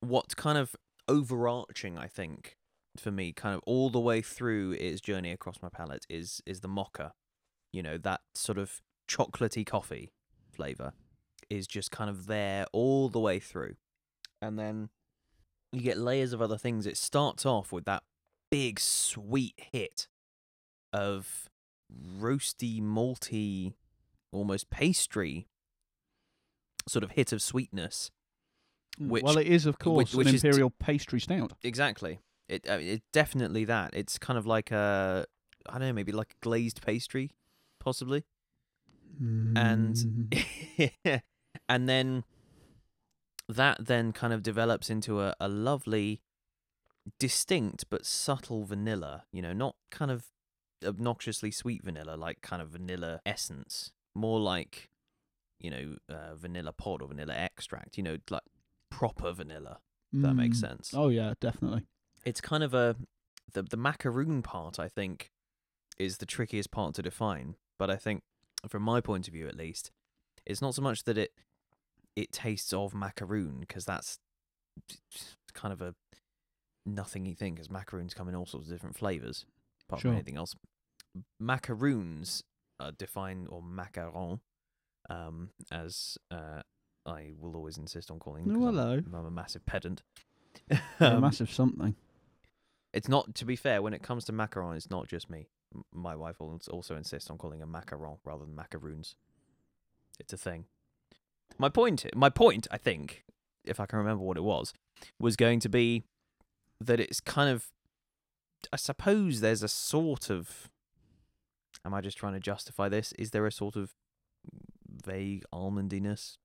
[0.00, 0.74] What's kind of
[1.08, 2.56] overarching, I think,
[2.96, 6.60] for me, kind of all the way through its journey across my palate is is
[6.60, 7.12] the mocha.
[7.72, 10.12] You know that sort of chocolatey coffee
[10.52, 10.92] flavor
[11.50, 13.74] is just kind of there all the way through,
[14.40, 14.90] and then
[15.72, 16.86] you get layers of other things.
[16.86, 18.02] It starts off with that
[18.52, 20.06] big sweet hit
[20.92, 21.48] of
[21.92, 23.74] roasty, malty,
[24.30, 25.46] almost pastry
[26.88, 28.10] sort of hit of sweetness
[28.98, 31.52] Which- well, it is of course which an is- imperial pastry stout.
[31.62, 32.20] Exactly.
[32.48, 33.94] It uh, it's definitely that.
[33.94, 35.26] It's kind of like a
[35.66, 37.30] I don't know, maybe like a glazed pastry,
[37.80, 38.24] possibly.
[39.20, 41.22] And Mm.
[41.68, 42.24] and then
[43.48, 46.20] that then kind of develops into a, a lovely
[47.18, 50.26] distinct but subtle vanilla, you know, not kind of
[50.84, 54.88] obnoxiously sweet vanilla like kind of vanilla essence, more like
[55.60, 58.42] you know, uh, vanilla pod or vanilla extract, you know, like
[58.90, 59.78] proper vanilla.
[60.12, 60.60] if That makes Mm.
[60.60, 61.86] sense Oh yeah, definitely.
[62.24, 62.96] it's kind of a
[63.52, 65.30] the the macaroon part I think
[65.98, 67.56] is the trickiest part to define.
[67.78, 68.22] But I think
[68.68, 69.90] from my point of view at least,
[70.46, 71.32] it's not so much that it
[72.16, 74.18] it tastes of macaroon because that's
[75.54, 75.94] kind of a
[76.86, 79.46] nothingy thing because macaroons come in all sorts of different flavors
[79.88, 80.10] apart Sure.
[80.10, 80.54] from anything else.
[81.40, 82.42] Macaroons
[82.80, 84.40] are defined or macaron
[85.10, 86.62] um, as uh,
[87.04, 88.44] I will always insist on calling.
[88.44, 89.18] Oh, 'cause I'm- hello.
[89.20, 90.02] I'm, a massive pedant.
[90.68, 91.96] They're a Um, massive something.
[92.92, 95.48] it's not, to be fair, when it comes to macaron, it's not just me.
[95.74, 99.16] M- My wife will also insist on calling them macaron rather than macaroons.
[100.20, 100.66] It's a thing.
[101.58, 103.24] My point, my point, I think,
[103.64, 104.72] if I can remember what it was,
[105.18, 106.04] was going to be
[106.86, 107.68] that it's kind of,
[108.72, 110.70] I suppose there's a sort of,
[111.84, 113.12] am I just trying to justify this?
[113.12, 113.94] Is there a sort of
[115.04, 116.36] vague almondiness?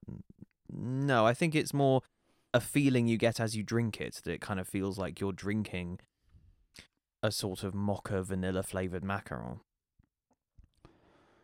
[0.70, 2.02] No, I think it's more
[2.54, 5.34] a feeling you get as you drink it that it kind of feels like you're
[5.34, 6.00] drinking
[7.22, 9.60] a sort of mocha vanilla flavored macaron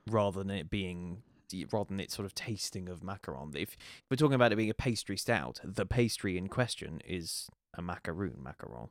[0.10, 1.24] rather than it being
[1.72, 3.78] rather than it sort of tasting of macaron if
[4.10, 8.38] we're talking about it being a pastry stout the pastry in question is a macaroon
[8.44, 8.90] macaron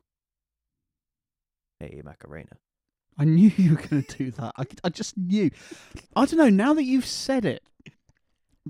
[1.79, 2.57] hey macarena
[3.17, 4.53] I knew you were going to do that.
[4.57, 5.51] I, I just knew.
[6.15, 6.49] I don't know.
[6.49, 7.61] Now that you've said it,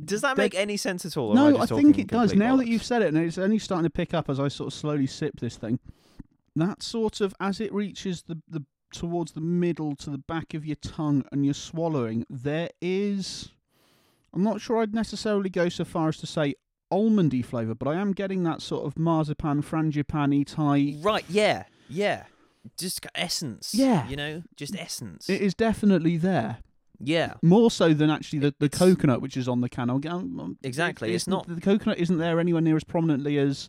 [0.04, 1.34] Does that make any sense at all?
[1.34, 2.34] no, I just think it does.
[2.34, 4.68] Now that you've said it, and it's only starting to pick up as I sort
[4.68, 5.80] of slowly sip this thing.
[6.58, 10.66] That sort of as it reaches the the towards the middle to the back of
[10.66, 13.50] your tongue and you're swallowing, there is.
[14.34, 16.56] I'm not sure I'd necessarily go so far as to say
[16.94, 20.96] almondy flavour, but I am getting that sort of marzipan, frangipani type.
[21.06, 22.24] Right, yeah, yeah.
[22.78, 23.74] Just essence.
[23.74, 24.08] Yeah.
[24.08, 25.30] You know, just essence.
[25.30, 26.60] It is definitely there.
[27.00, 27.34] yeah.
[27.42, 29.90] more so than actually the, the It's- coconut which is on the can.
[29.90, 33.68] Um, Exactly, it it's not- the coconut isn't there anywhere near as prominently as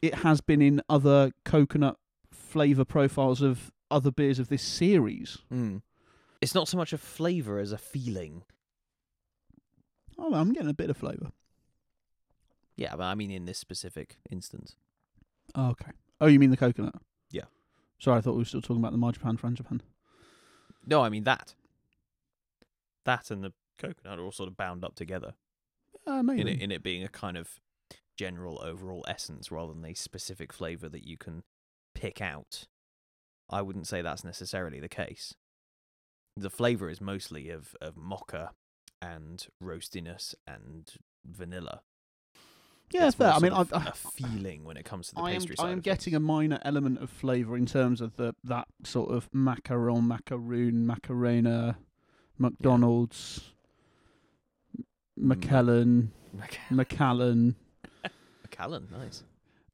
[0.00, 1.96] it has been in other coconut
[2.30, 5.38] flavour profiles of other beers of this series.
[5.52, 5.82] Mm.
[6.40, 8.44] It's not so much a flavour as a feeling.
[10.16, 11.32] Oh, I'm getting a bit of flavour.
[12.78, 14.76] Yeah, but I mean in this specific instance.
[15.56, 15.90] Oh, okay.
[16.20, 16.94] Oh, you mean the coconut?
[17.32, 17.44] Yeah.
[17.98, 19.80] Sorry, I thought we were still talking about the marzipan, frangipani.
[20.86, 21.54] No, I mean that.
[23.04, 25.34] That and the coconut are all sort of bound up together
[26.06, 26.40] Uh, maybe.
[26.42, 27.60] in it, in it being a kind of
[28.16, 31.42] general overall essence rather than a specific flavour that you can
[31.94, 32.66] pick out.
[33.50, 35.34] I wouldn't say that's necessarily the case.
[36.36, 38.52] The flavour is mostly of, of mocha
[39.02, 40.92] and roastiness and
[41.24, 41.82] vanilla.
[42.92, 43.32] Yeah, It's fair.
[43.32, 45.56] I mean, sort of I, a feeling when it comes to the I am, pastry
[45.58, 49.30] I am getting a minor element of flavour in terms of the that sort of
[49.32, 51.78] macaron, macaroon, macarena,
[52.38, 53.52] McDonald's,
[55.20, 56.08] McKellen,
[56.70, 57.56] Macallan,
[58.42, 59.24] Macallan, nice.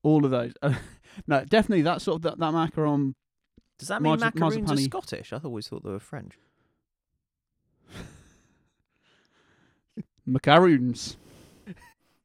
[0.03, 0.55] all of those.
[1.27, 3.14] no, definitely that sort of that, that macaron.
[3.79, 4.77] Does that mean macaroons are.
[4.77, 5.33] Scottish?
[5.33, 6.35] I always thought they were French.
[10.27, 11.16] Macaroons.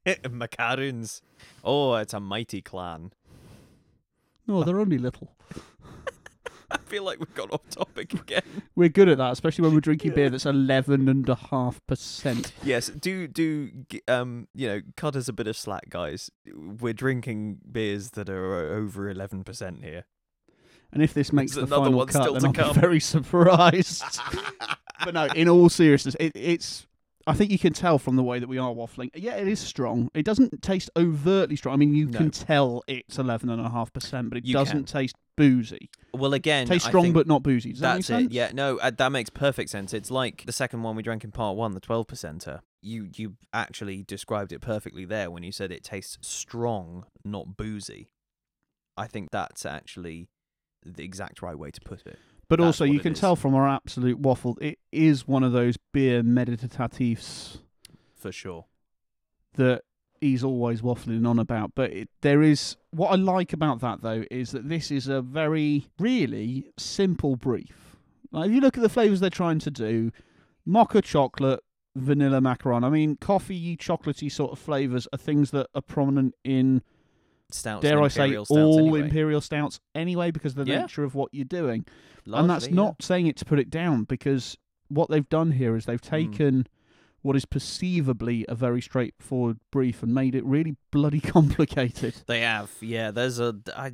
[0.30, 1.22] macaroons.
[1.64, 3.12] Oh, it's a mighty clan.
[4.46, 5.36] No, they're only little.
[6.72, 8.42] I feel like we've got off topic again.
[8.76, 12.52] We're good at that, especially when we're drinking beer that's eleven and a half percent.
[12.62, 13.70] yes, do do
[14.06, 16.30] um you know cut us a bit of slack, guys.
[16.54, 20.04] We're drinking beers that are uh, over eleven percent here.
[20.92, 22.74] And if this makes There's the final one cut, then I'll come.
[22.74, 24.04] be very surprised.
[25.04, 26.86] but no, in all seriousness, it, it's.
[27.30, 29.10] I think you can tell from the way that we are waffling.
[29.14, 30.10] Yeah, it is strong.
[30.14, 31.74] It doesn't taste overtly strong.
[31.74, 32.18] I mean, you No.
[32.18, 34.84] can tell it's eleven and a half percent, but it You doesn't can.
[34.84, 35.88] taste boozy.
[36.12, 37.70] well, again, Tastes strong, but not boozy.
[37.72, 38.26] Does that make that's sense?
[38.26, 38.32] it.
[38.32, 39.94] Yeah, no, uh, that makes perfect sense.
[39.94, 42.60] It's like the second one we drank in part one, the twelve percenter.
[42.82, 48.10] You you actually described it perfectly there when you said it tastes strong, not boozy.
[48.96, 50.28] I think that's actually
[50.84, 52.18] the exact right way to put it.
[52.50, 53.20] But That's also, you can is.
[53.20, 57.58] tell from our absolute waffle, it is one of those beer meditatifs
[58.16, 58.66] For sure.
[59.54, 59.82] that
[60.20, 61.76] he's always waffling on about.
[61.76, 65.22] But it, there is what I like about that though is that this is a
[65.22, 67.96] very really simple brief.
[68.32, 70.10] Like if you look at the flavors they're trying to do,
[70.66, 71.60] mocha chocolate,
[71.94, 72.84] vanilla macaron.
[72.84, 76.82] I mean, coffee, chocolatey sort of flavors are things that are prominent in
[77.54, 79.00] Stouts dare I say stouts all anyway.
[79.02, 80.82] imperial stouts anyway because of the Yeah.
[80.82, 81.84] nature of what you're doing.
[82.26, 82.74] and that's Largely, yeah.
[82.74, 84.56] not saying it to put it down because
[84.88, 86.10] what they've done here is they've Mm.
[86.10, 86.66] taken
[87.22, 92.14] what is perceivably a very straightforward brief and made it really bloody complicated.
[92.26, 93.10] They have, yeah.
[93.10, 93.92] There's a, I,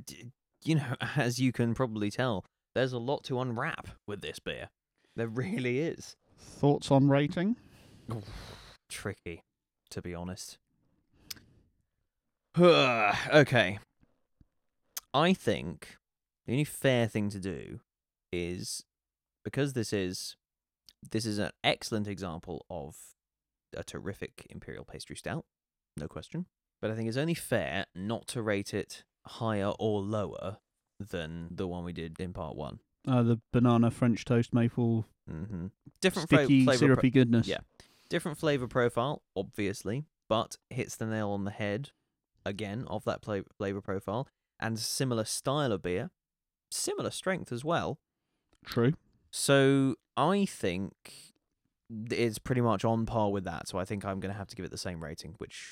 [0.65, 4.69] you know, as you can probably tell, there's a lot to unwrap with this beer.
[5.17, 6.17] There really is.
[6.39, 7.57] Thoughts on rating?
[8.89, 9.43] Tricky,
[9.91, 10.59] to be honest.
[12.59, 13.79] okay.
[15.13, 15.97] I think
[16.47, 17.81] the only fair thing to do
[18.33, 18.85] is
[19.45, 20.37] because this is
[21.11, 22.97] this is an excellent example of
[23.77, 25.45] a terrific imperial pastry stout,
[25.99, 26.47] no question.
[26.81, 30.59] But I think it's only fair not to rate it higher or lower
[30.99, 32.81] than the one we did in part one.
[33.07, 35.67] Uh, the banana French toast maple hmm
[36.01, 37.47] Different sticky flavor pro- syrupy goodness.
[37.47, 37.59] yeah.
[38.09, 41.91] different flavor profile, obviously, but hits the nail on the head
[42.47, 44.29] again of that flavor profile
[44.61, 46.11] and similar style of beer,
[46.71, 47.99] similar strength as well.
[48.65, 48.95] True.
[49.31, 50.93] So I think
[52.11, 53.69] it's pretty much on par with that.
[53.69, 55.63] So I think I'm going to have to give it the same rating, which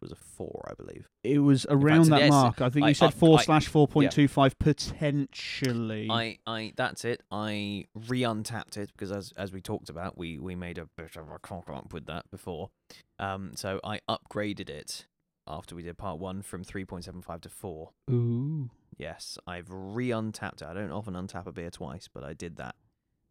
[0.00, 1.06] was a four, I believe.
[1.22, 2.60] It was around that yes, mark.
[2.60, 6.08] I think I- you said I- four I- slash four point two five potentially.
[6.10, 7.22] I, I, that's it.
[7.30, 11.30] I re-untapped it because, as as we talked about, we we made a bit of
[11.30, 12.70] a cock up with that before.
[13.18, 15.06] Um, so I upgraded it
[15.50, 17.90] after we did part one from three point seven five to four.
[18.10, 18.70] Ooh.
[18.96, 20.66] Yes, I've re-untapped it.
[20.68, 22.74] I don't often untap a beer twice, but I did that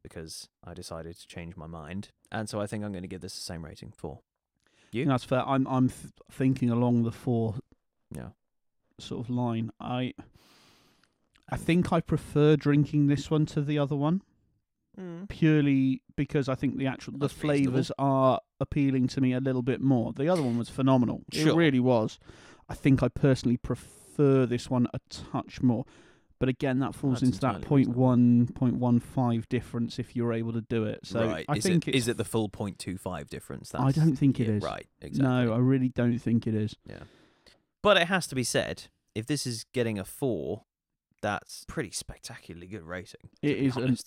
[0.04, 3.22] because I decided to change my mind, and so I think I'm going to give
[3.22, 4.20] this the same rating, four.
[4.92, 5.06] You?
[5.06, 5.48] That's fair.
[5.48, 7.56] I'm I'm th- thinking along the four
[8.16, 8.30] Yeah.
[9.00, 9.72] sort of line.
[9.80, 10.14] I
[11.50, 14.22] I think I prefer drinking this one to the other one.
[15.00, 15.30] Mm.
[15.30, 17.64] purely because I think the actual the That's reasonable.
[17.72, 20.14] flavors are appealing to me a little bit more.
[20.14, 21.24] The other one was phenomenal.
[21.32, 22.20] It really was.
[22.68, 25.86] I think I personally prefer this one a touch more.
[26.40, 30.32] But again, that falls That's into that point one, point one five difference if you're
[30.32, 31.02] able to do it.
[31.04, 31.46] So right.
[31.50, 33.76] I is think it's is it the full point two five difference?
[33.76, 34.64] I don't think it yeah, is.
[34.64, 34.88] Right.
[35.02, 35.30] Exactly.
[35.30, 36.76] No, I really don't think it is.
[36.86, 37.00] Yeah,
[37.82, 40.64] but it has to be said, if this is getting a four,
[41.22, 43.30] that's pretty spectacularly good rating.
[43.42, 43.98] It is an-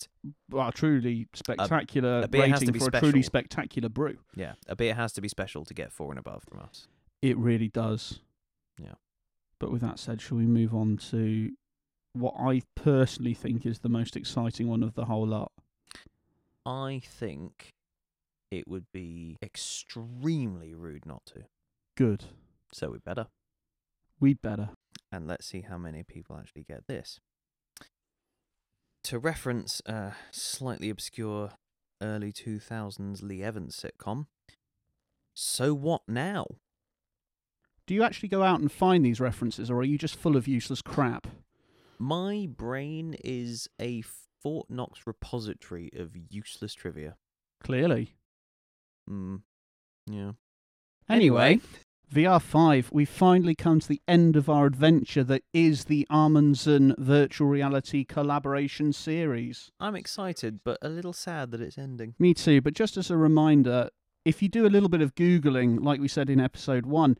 [0.49, 4.17] Well, a truly spectacular a to rating for a truly spectacular brew.
[4.35, 6.87] Yeah, a beer has to be special to get four and above from us.
[7.21, 8.19] It really does.
[8.81, 8.95] Yeah.
[9.59, 11.51] But with that said, shall we move on to
[12.13, 15.51] what I personally think is the most exciting one of the whole lot?
[16.65, 17.69] I think
[18.51, 21.43] it would be extremely rude not to.
[21.95, 22.25] Good.
[22.71, 23.27] So we better.
[24.19, 24.69] We better.
[25.13, 27.19] And let's see how many people actually get this.
[29.03, 31.51] To reference a slightly obscure
[32.01, 34.25] early 2000s Lee Evans sitcom,
[35.35, 36.47] So What Now?
[37.85, 40.47] Do you actually go out and find these references, or are you just full of
[40.47, 41.27] useless crap?
[41.99, 44.01] My brain is a
[44.41, 47.17] Fort Knox repository of useless trivia.
[47.61, 48.15] Clearly.
[49.07, 49.37] Hmm.
[50.09, 50.31] Yeah.
[51.07, 51.59] Anyway,
[52.13, 57.47] VR5, we've finally come to the end of our adventure that is the Amundsen virtual
[57.47, 59.71] reality collaboration series.
[59.79, 62.13] I'm excited, but a little sad that it's ending.
[62.19, 63.89] Me too, but just as a reminder,
[64.25, 67.17] if you do a little bit of Googling, like we said in episode one,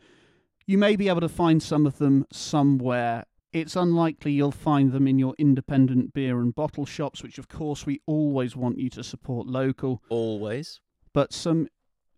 [0.67, 3.25] you may be able to find some of them somewhere.
[3.51, 7.88] It's unlikely you'll find them in your independent beer and bottle shops, which of course
[7.88, 10.03] we always want you to support local.
[10.10, 10.82] Always.
[11.15, 11.67] But some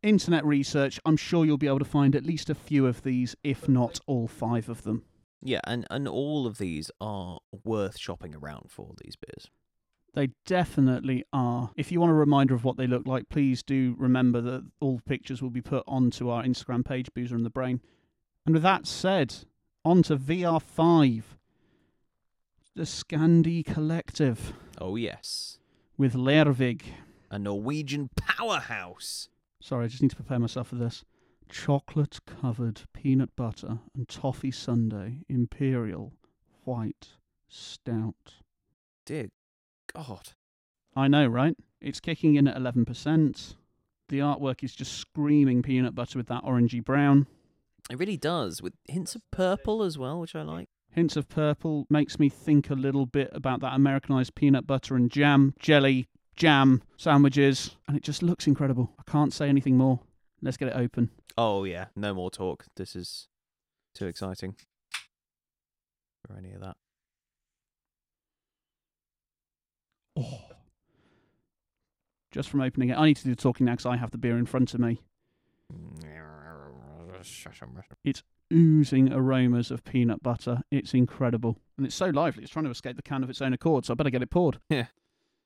[0.05, 3.35] internet research, I'm sure you'll be able to find at least a few of these,
[3.43, 5.03] if not all five of them.
[5.41, 9.49] Yeah, and, and all of these are worth shopping around for, these beers.
[10.13, 11.71] They definitely are.
[11.75, 15.01] If you want a reminder of what they look like, please do remember that all
[15.05, 17.81] pictures will be put onto our Instagram page, Boozer and the Brain.
[18.45, 19.35] And with that said,
[19.83, 21.23] on to VR5,
[22.75, 25.59] the Scandi Collective Oh, yes.
[25.97, 26.81] with Lervig.
[27.29, 29.29] A Norwegian powerhouse.
[29.65, 31.03] Sorry, I just need to prepare myself for this.
[31.49, 36.13] Chocolate covered peanut butter and toffee sundae imperial
[36.65, 37.13] white
[37.49, 38.35] stout.
[39.07, 39.29] Dear
[39.91, 40.33] God.
[40.95, 41.57] I know, right?
[41.81, 43.55] It's kicking in at 11%.
[44.09, 47.25] The artwork is just screaming peanut butter with that orangey brown.
[47.89, 50.67] It really does, with hints of purple as well, which I like.
[50.91, 55.09] Hints of purple makes me think a little bit about that Americanized peanut butter and
[55.09, 58.91] jam, jelly, jam sandwiches, and it just looks incredible.
[58.99, 59.99] I can't say anything more.
[60.41, 61.09] Let's get it open.
[61.37, 62.65] Oh, yeah, no more talk.
[62.75, 63.27] This is
[63.93, 64.55] too exciting
[66.25, 66.75] for any of that.
[70.17, 70.41] Oh.
[72.31, 74.17] Just from opening it, I need to do the talking now because I have the
[74.17, 75.01] beer in front of me.
[78.03, 80.61] It's oozing aromas of peanut butter.
[80.69, 81.57] It's incredible.
[81.77, 82.43] And it's so lively.
[82.43, 84.29] It's trying to escape the can of its own accord, so I better get it
[84.29, 84.59] poured.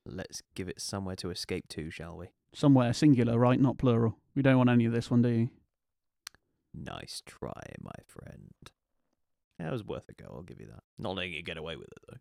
[0.06, 2.28] Let's give it somewhere to escape to, shall we?
[2.54, 3.60] Somewhere singular, right?
[3.60, 4.16] Not plural.
[4.34, 5.50] We don't want any of this one, do you?
[6.72, 8.52] Nice try, my friend.
[9.58, 10.82] Yeah, it was worth a go, I'll give you that.
[10.98, 12.20] Not letting you get away with it,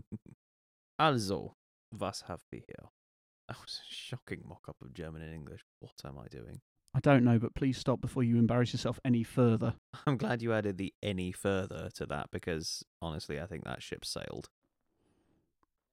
[0.00, 0.02] though.
[0.98, 1.54] also,
[1.92, 2.88] was have wir hier?
[3.48, 5.64] That was a shocking mock up of German and English.
[5.80, 6.60] What am I doing?
[6.94, 9.74] I don't know, but please stop before you embarrass yourself any further.
[10.06, 14.04] I'm glad you added the any further to that because honestly, I think that ship
[14.04, 14.50] sailed.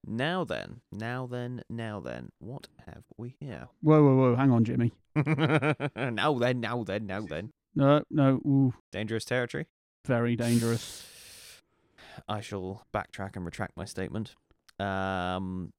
[0.04, 3.68] Now then, now then, now then, what have we here?
[3.80, 4.36] Whoa, whoa, whoa.
[4.36, 4.92] Hang on, Jimmy.
[5.16, 7.50] now then, now then, now then.
[7.74, 8.34] No, no.
[8.46, 9.66] Ooh, Dangerous territory.
[10.04, 11.62] very dangerous.
[12.28, 14.34] I shall backtrack and retract my statement.
[14.78, 15.72] Um,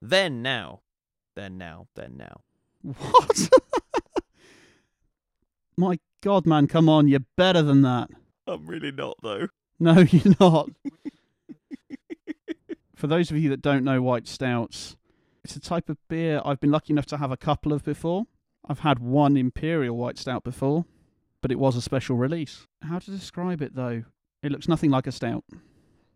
[0.00, 0.80] then now,
[1.36, 2.40] then now, then now.
[2.82, 3.48] What?
[5.76, 7.08] My God, man, come on.
[7.08, 8.10] You're better than that.
[8.46, 9.48] I'm really not though.
[9.80, 10.68] No, you're not.
[13.02, 14.94] For those of you that don't know white stouts,
[15.42, 18.26] it's a type of beer I've been lucky enough to have a couple of before.
[18.64, 20.84] I've had one imperial white stout before,
[21.40, 22.68] but it was a special release.
[22.80, 24.04] How to describe it though?
[24.44, 25.42] It looks nothing like a stout.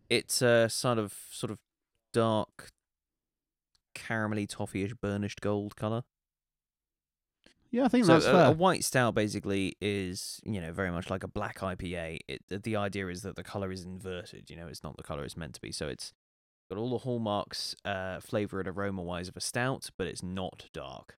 [0.09, 1.59] It's a sort of sort of
[2.13, 2.69] dark,
[3.93, 6.03] caramelly toffee-ish burnished gold color.
[7.69, 8.45] Yeah, I think so that's a, fair.
[8.45, 12.19] a white stout basically is you know very much like a black IPA.
[12.29, 14.49] It the, the idea is that the color is inverted.
[14.49, 15.73] You know, it's not the color it's meant to be.
[15.73, 16.13] So it's
[16.69, 20.67] got all the hallmarks, uh, flavor and aroma wise of a stout, but it's not
[20.73, 21.17] dark.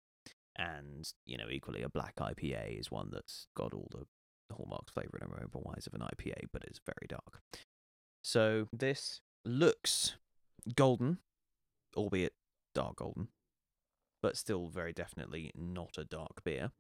[0.58, 4.06] And you know, equally a black IPA is one that's got all the
[4.54, 7.41] hallmarks, flavor and aroma wise of an IPA, but it's very dark.
[8.24, 10.16] So this looks
[10.76, 11.20] golden,
[11.95, 12.34] albeit
[12.74, 13.30] dark golden,
[14.22, 16.72] but still very definitely not a dark beer.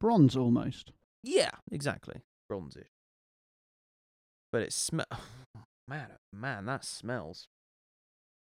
[0.00, 0.92] Bronze almost.
[1.22, 2.22] Yeah, exactly.
[2.48, 2.84] Bronzy.
[4.50, 5.06] But it smell
[5.88, 7.48] man, oh man, that smells.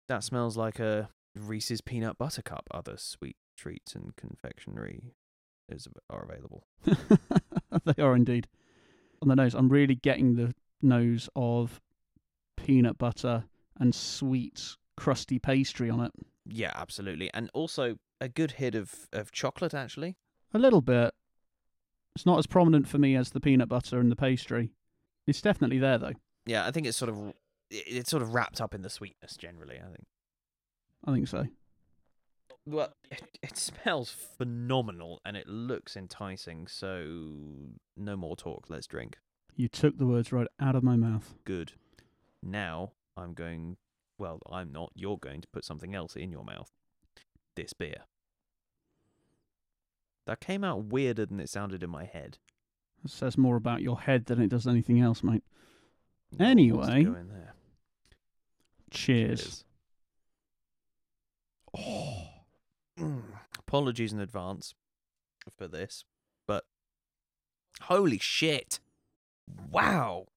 [0.07, 2.67] That smells like a Reese's peanut butter cup.
[2.71, 5.13] Other sweet treats and confectionery
[5.69, 6.63] is are available.
[7.85, 8.47] they are indeed.
[9.21, 11.81] On the nose, I'm really getting the nose of
[12.55, 13.45] peanut butter
[13.79, 16.11] and sweet, crusty pastry on it.
[16.45, 19.73] Yeah, absolutely, and also a good hit of of chocolate.
[19.73, 20.15] Actually,
[20.53, 21.13] A little bit.
[22.15, 24.71] It's not as prominent for me as the peanut butter and the pastry.
[25.27, 26.13] It's definitely there though.
[26.45, 27.33] yeah, I think it's sort of
[27.69, 29.37] it's sort of wrapped up in the sweetness.
[29.37, 30.05] Generally, I think.
[31.05, 31.47] I think so.
[32.65, 36.67] Well, it, it smells phenomenal and it looks enticing.
[36.67, 37.05] So
[37.95, 38.65] no more talk.
[38.69, 39.17] Let's drink.
[39.55, 41.33] You took the words right out of my mouth.
[41.45, 41.73] Good.
[42.43, 43.77] Now I'm going.
[44.19, 44.91] Well, I'm not.
[44.95, 46.71] You're going to put something else in your mouth.
[47.55, 48.03] This beer.
[50.25, 52.37] That came out weirder than it sounded in my head.
[53.05, 55.43] It says more about your head than it does anything else, mate.
[56.31, 57.05] What wants to Anyway.
[58.91, 58.97] There?
[58.97, 59.63] Cheers.
[61.77, 62.27] Oh.
[62.99, 63.23] Mm.
[63.59, 64.73] Apologies in advance
[65.57, 66.05] for this,
[66.47, 66.63] but
[67.81, 68.79] holy shit!
[69.71, 70.27] Wow,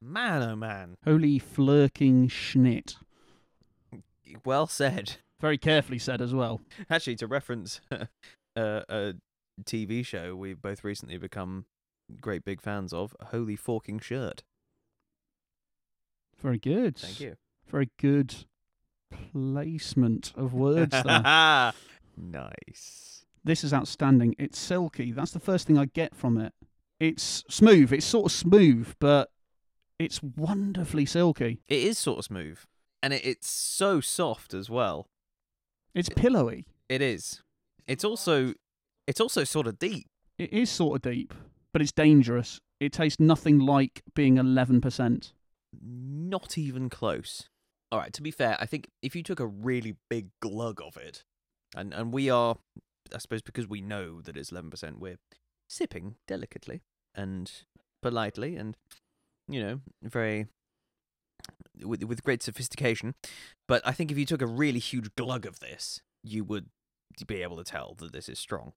[0.00, 0.96] man, oh man.
[1.04, 2.96] Holy flirking schnit.
[4.44, 5.16] Well said.
[5.40, 6.60] Very carefully said as well.
[6.88, 8.06] Actually, to reference uh,
[8.56, 9.14] a
[9.64, 11.64] TV show we've both recently become
[12.20, 14.42] great big fans of, Holy Forking Shirt.
[16.42, 16.96] Very good.
[16.96, 17.36] Thank you.
[17.70, 18.34] Very good
[19.32, 21.72] placement of words there.
[22.16, 23.24] nice.
[23.44, 24.34] this is outstanding.
[24.38, 25.12] It's silky.
[25.12, 26.52] That's the first thing I get from it.
[26.98, 27.92] It's smooth.
[27.92, 29.30] It's sort of smooth, but
[29.98, 31.60] it's wonderfully silky.
[31.68, 32.58] It is sort of smooth,
[33.02, 35.06] and it, it's so soft as well.
[35.94, 36.66] It's pillowy.
[36.88, 37.42] It is.
[37.86, 38.54] It's also,
[39.06, 40.08] it's also sort of deep.
[40.38, 41.34] It is sort of deep,
[41.72, 42.60] but it's dangerous.
[42.80, 45.32] It tastes nothing like being 11%.
[45.82, 47.48] Not even close.
[47.92, 48.12] All right.
[48.12, 51.24] To be fair, I think if you took a really big glug of it,
[51.74, 52.56] and and we are,
[53.14, 55.18] I suppose, because we know that it's eleven percent, we're
[55.68, 56.82] sipping delicately
[57.14, 57.50] and
[58.02, 58.76] politely, and
[59.48, 60.46] you know, very
[61.84, 63.14] with with great sophistication.
[63.66, 66.66] But I think if you took a really huge glug of this, you would
[67.26, 68.72] be able to tell that this is strong.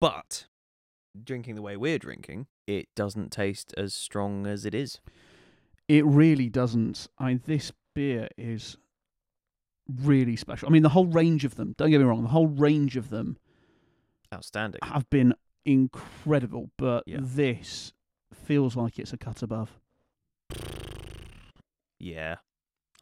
[0.00, 0.46] But
[1.22, 4.98] drinking the way we're drinking, it doesn't taste as strong as it is.
[5.88, 7.08] It really doesn't.
[7.18, 8.76] I this beer is
[10.02, 10.68] really special.
[10.68, 13.10] I mean, the whole range of them, don't get me wrong, the whole range of
[13.10, 13.36] them
[14.32, 14.80] Outstanding.
[14.82, 15.34] have been
[15.64, 17.18] incredible, but Yeah.
[17.20, 17.92] this
[18.32, 19.78] feels like it's a cut above.
[21.98, 22.36] Yeah,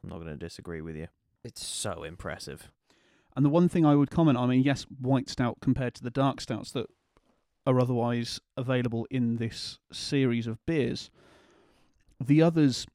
[0.02, 1.08] I'm not going to disagree with you.
[1.42, 2.70] It's so impressive.
[3.36, 6.10] And the one thing I would comment, I mean, yes, white stout compared to the
[6.10, 6.86] dark stouts that
[7.66, 11.10] are otherwise available in this series of beers.
[12.20, 12.86] The others,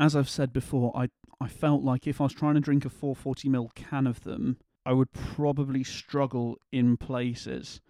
[0.00, 1.08] as I've said before, I
[1.40, 4.56] I felt like if I was trying to drink a 440ml can of them,
[4.86, 7.80] I would probably struggle in places.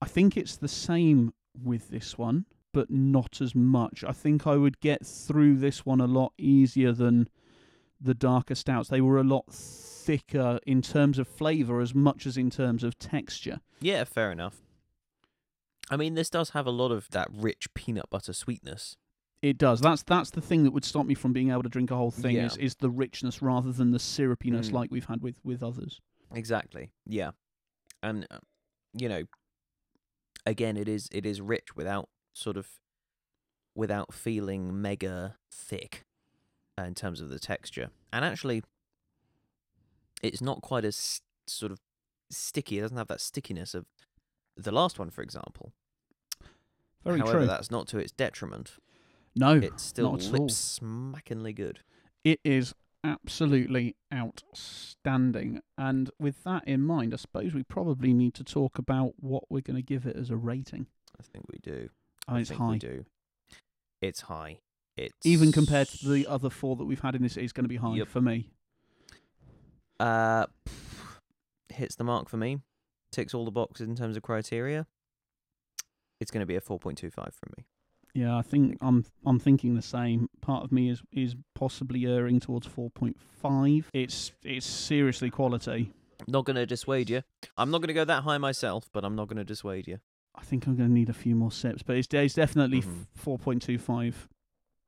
[0.00, 4.04] I think it's the same with this one, but not as much.
[4.06, 7.28] I think I would get through this one a lot easier than
[8.00, 8.88] the darker stouts.
[8.88, 12.98] They were a lot thicker in terms of flavour as much as in terms of
[12.98, 13.60] texture.
[13.80, 14.62] Yeah, fair enough.
[15.90, 18.96] I mean, this does have a lot of that rich peanut butter sweetness.
[19.40, 19.80] It does.
[19.80, 22.10] That's that's the thing that would stop me from being able to drink a whole
[22.10, 22.46] thing Yeah.
[22.46, 24.72] is, is the richness rather than the syrupiness Mm.
[24.72, 26.00] like we've had with, with others.
[26.34, 26.90] Exactly.
[27.06, 27.30] Yeah,
[28.02, 28.38] and uh,
[28.94, 29.24] you know,
[30.44, 32.68] again, it is it is rich without sort of
[33.76, 36.04] without feeling mega thick
[36.78, 38.62] uh, in terms of the texture, and actually,
[40.22, 41.78] it's not quite as sort of
[42.30, 42.78] sticky.
[42.78, 43.86] It doesn't have that stickiness of
[44.56, 45.72] the last one, for example.
[47.04, 47.46] Very However, true.
[47.46, 48.72] that's not to its detriment.
[49.38, 50.48] No, It's still not at lip all.
[50.48, 51.80] smackingly good.
[52.24, 52.74] it is
[53.04, 55.60] absolutely outstanding.
[55.78, 59.60] And with that in mind, I suppose we probably need to talk about what we're
[59.62, 60.86] going to give it as a rating.
[61.18, 61.90] I think we do.
[62.26, 62.70] Oh, I it's think high.
[62.72, 63.04] We do.
[64.02, 64.58] It's high.
[64.96, 67.68] It's Even compared to the other four that we've had in this, it's going to
[67.68, 68.08] be high Yep.
[68.08, 68.50] for me.
[70.00, 70.46] Uh,
[71.68, 72.58] hits the mark for me.
[73.12, 74.86] Ticks all the boxes in terms of criteria.
[76.20, 77.64] It's going to be a 4.25 from me.
[78.18, 80.28] Yeah, I think I'm I'm thinking the same.
[80.40, 83.84] Part of me is is possibly erring towards 4.5.
[83.92, 85.92] It's it's seriously quality.
[86.26, 87.22] Not going to dissuade you.
[87.56, 89.98] I'm not going to go that high myself, but I'm not going to dissuade you.
[90.34, 93.06] I think I'm going to need a few more sips, but it's, it's definitely Mhm.
[93.24, 94.14] 4.25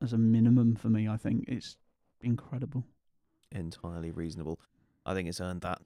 [0.02, 1.08] as a minimum for me.
[1.08, 1.76] I think it's
[2.20, 2.84] incredible.
[3.52, 4.58] Entirely reasonable.
[5.06, 5.80] I think it's earned that.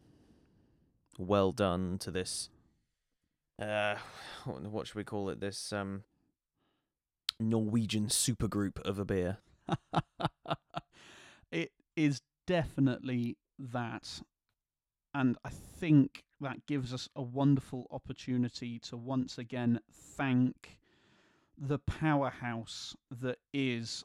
[1.19, 2.49] Well done to this.
[3.61, 3.97] Uh,
[4.45, 5.41] what, what should we call it?
[5.41, 6.05] This um
[7.41, 9.39] Norwegian supergroup of a beer.
[11.53, 14.21] it is definitely that.
[15.15, 20.79] And I think that gives us a wonderful opportunity to once again thank
[21.57, 24.05] the powerhouse that is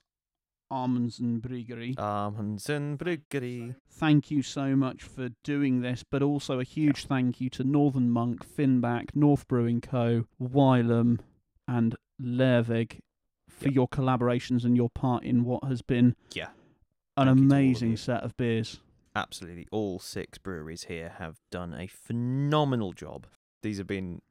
[0.72, 1.96] Amundsen Brewery.
[1.98, 3.76] Amundsen Bryggeri.
[3.90, 8.12] Thank you so much for doing this, but also a huge thank you to Northern
[8.12, 11.20] Monk, Finback, North Brewing Co., Wylam,
[11.68, 13.00] and Lervig
[13.60, 13.76] for Yep.
[13.76, 16.50] your collaborations and your part in what has been Yeah,
[17.18, 18.80] an Thank all of amazing set of beers.
[19.16, 19.68] absolutely.
[19.72, 23.28] All six breweries here have done a phenomenal job.
[23.62, 24.22] These have been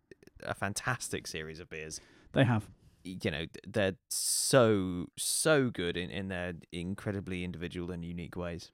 [0.43, 2.01] a fantastic series of beers.
[2.33, 2.69] They have.
[3.05, 8.71] You know, they're so so good in, in their incredibly individual and unique ways.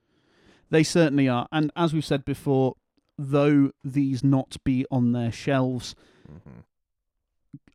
[0.70, 1.46] They certainly are.
[1.52, 2.74] And as we've said before,
[3.18, 5.94] though these not be on their shelves,
[6.26, 6.60] hmm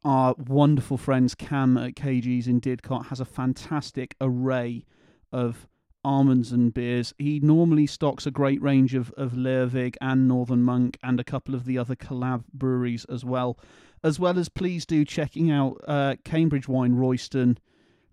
[0.04, 4.86] our wonderful friends Cam at KG's in Didcot has a fantastic array
[5.32, 5.68] of
[6.06, 7.14] Amundsen beers.
[7.18, 11.54] He normally stocks a great range of, of Lervig and Northern Monk and a couple
[11.54, 13.60] of the other collab breweries as well.
[14.04, 17.58] As well as please do checking out uh, Cambridge Wine Royston.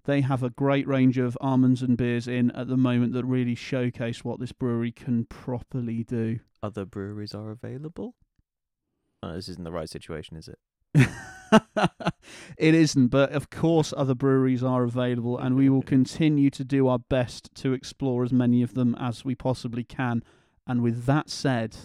[0.05, 4.25] They have a great range of Amundsen beers in at the moment that really showcase
[4.25, 6.41] what this brewery can properly do.
[6.63, 8.15] Other breweries are available.
[9.23, 10.59] Oh, this isn't the right situation, is it?
[12.59, 16.89] it isn't, but of course, other breweries are available, and we will continue to do
[16.89, 20.23] our best to explore as many of them as we possibly can.
[20.67, 21.77] And with that said,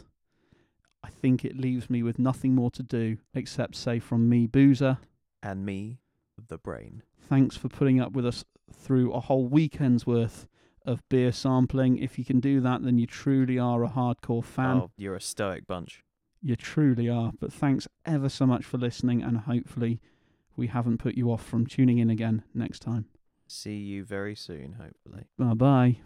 [1.04, 4.98] I think it leaves me with nothing more to do except say from me, Boozer,
[5.44, 6.00] And me,
[6.48, 7.04] the brain.
[7.30, 8.44] thanks for putting up with us
[8.74, 10.48] through a whole weekend's worth
[10.86, 11.98] of beer sampling.
[11.98, 14.78] If you can do that, then you truly are a hardcore fan.
[14.78, 16.04] Oh, you're a stoic bunch.
[16.42, 17.32] You truly are.
[17.40, 20.00] But thanks ever so much for listening, and hopefully,
[20.56, 23.06] we haven't put you off from tuning in again next time.
[23.48, 25.26] See you very soon, hopefully.
[25.38, 25.98] Bye bye.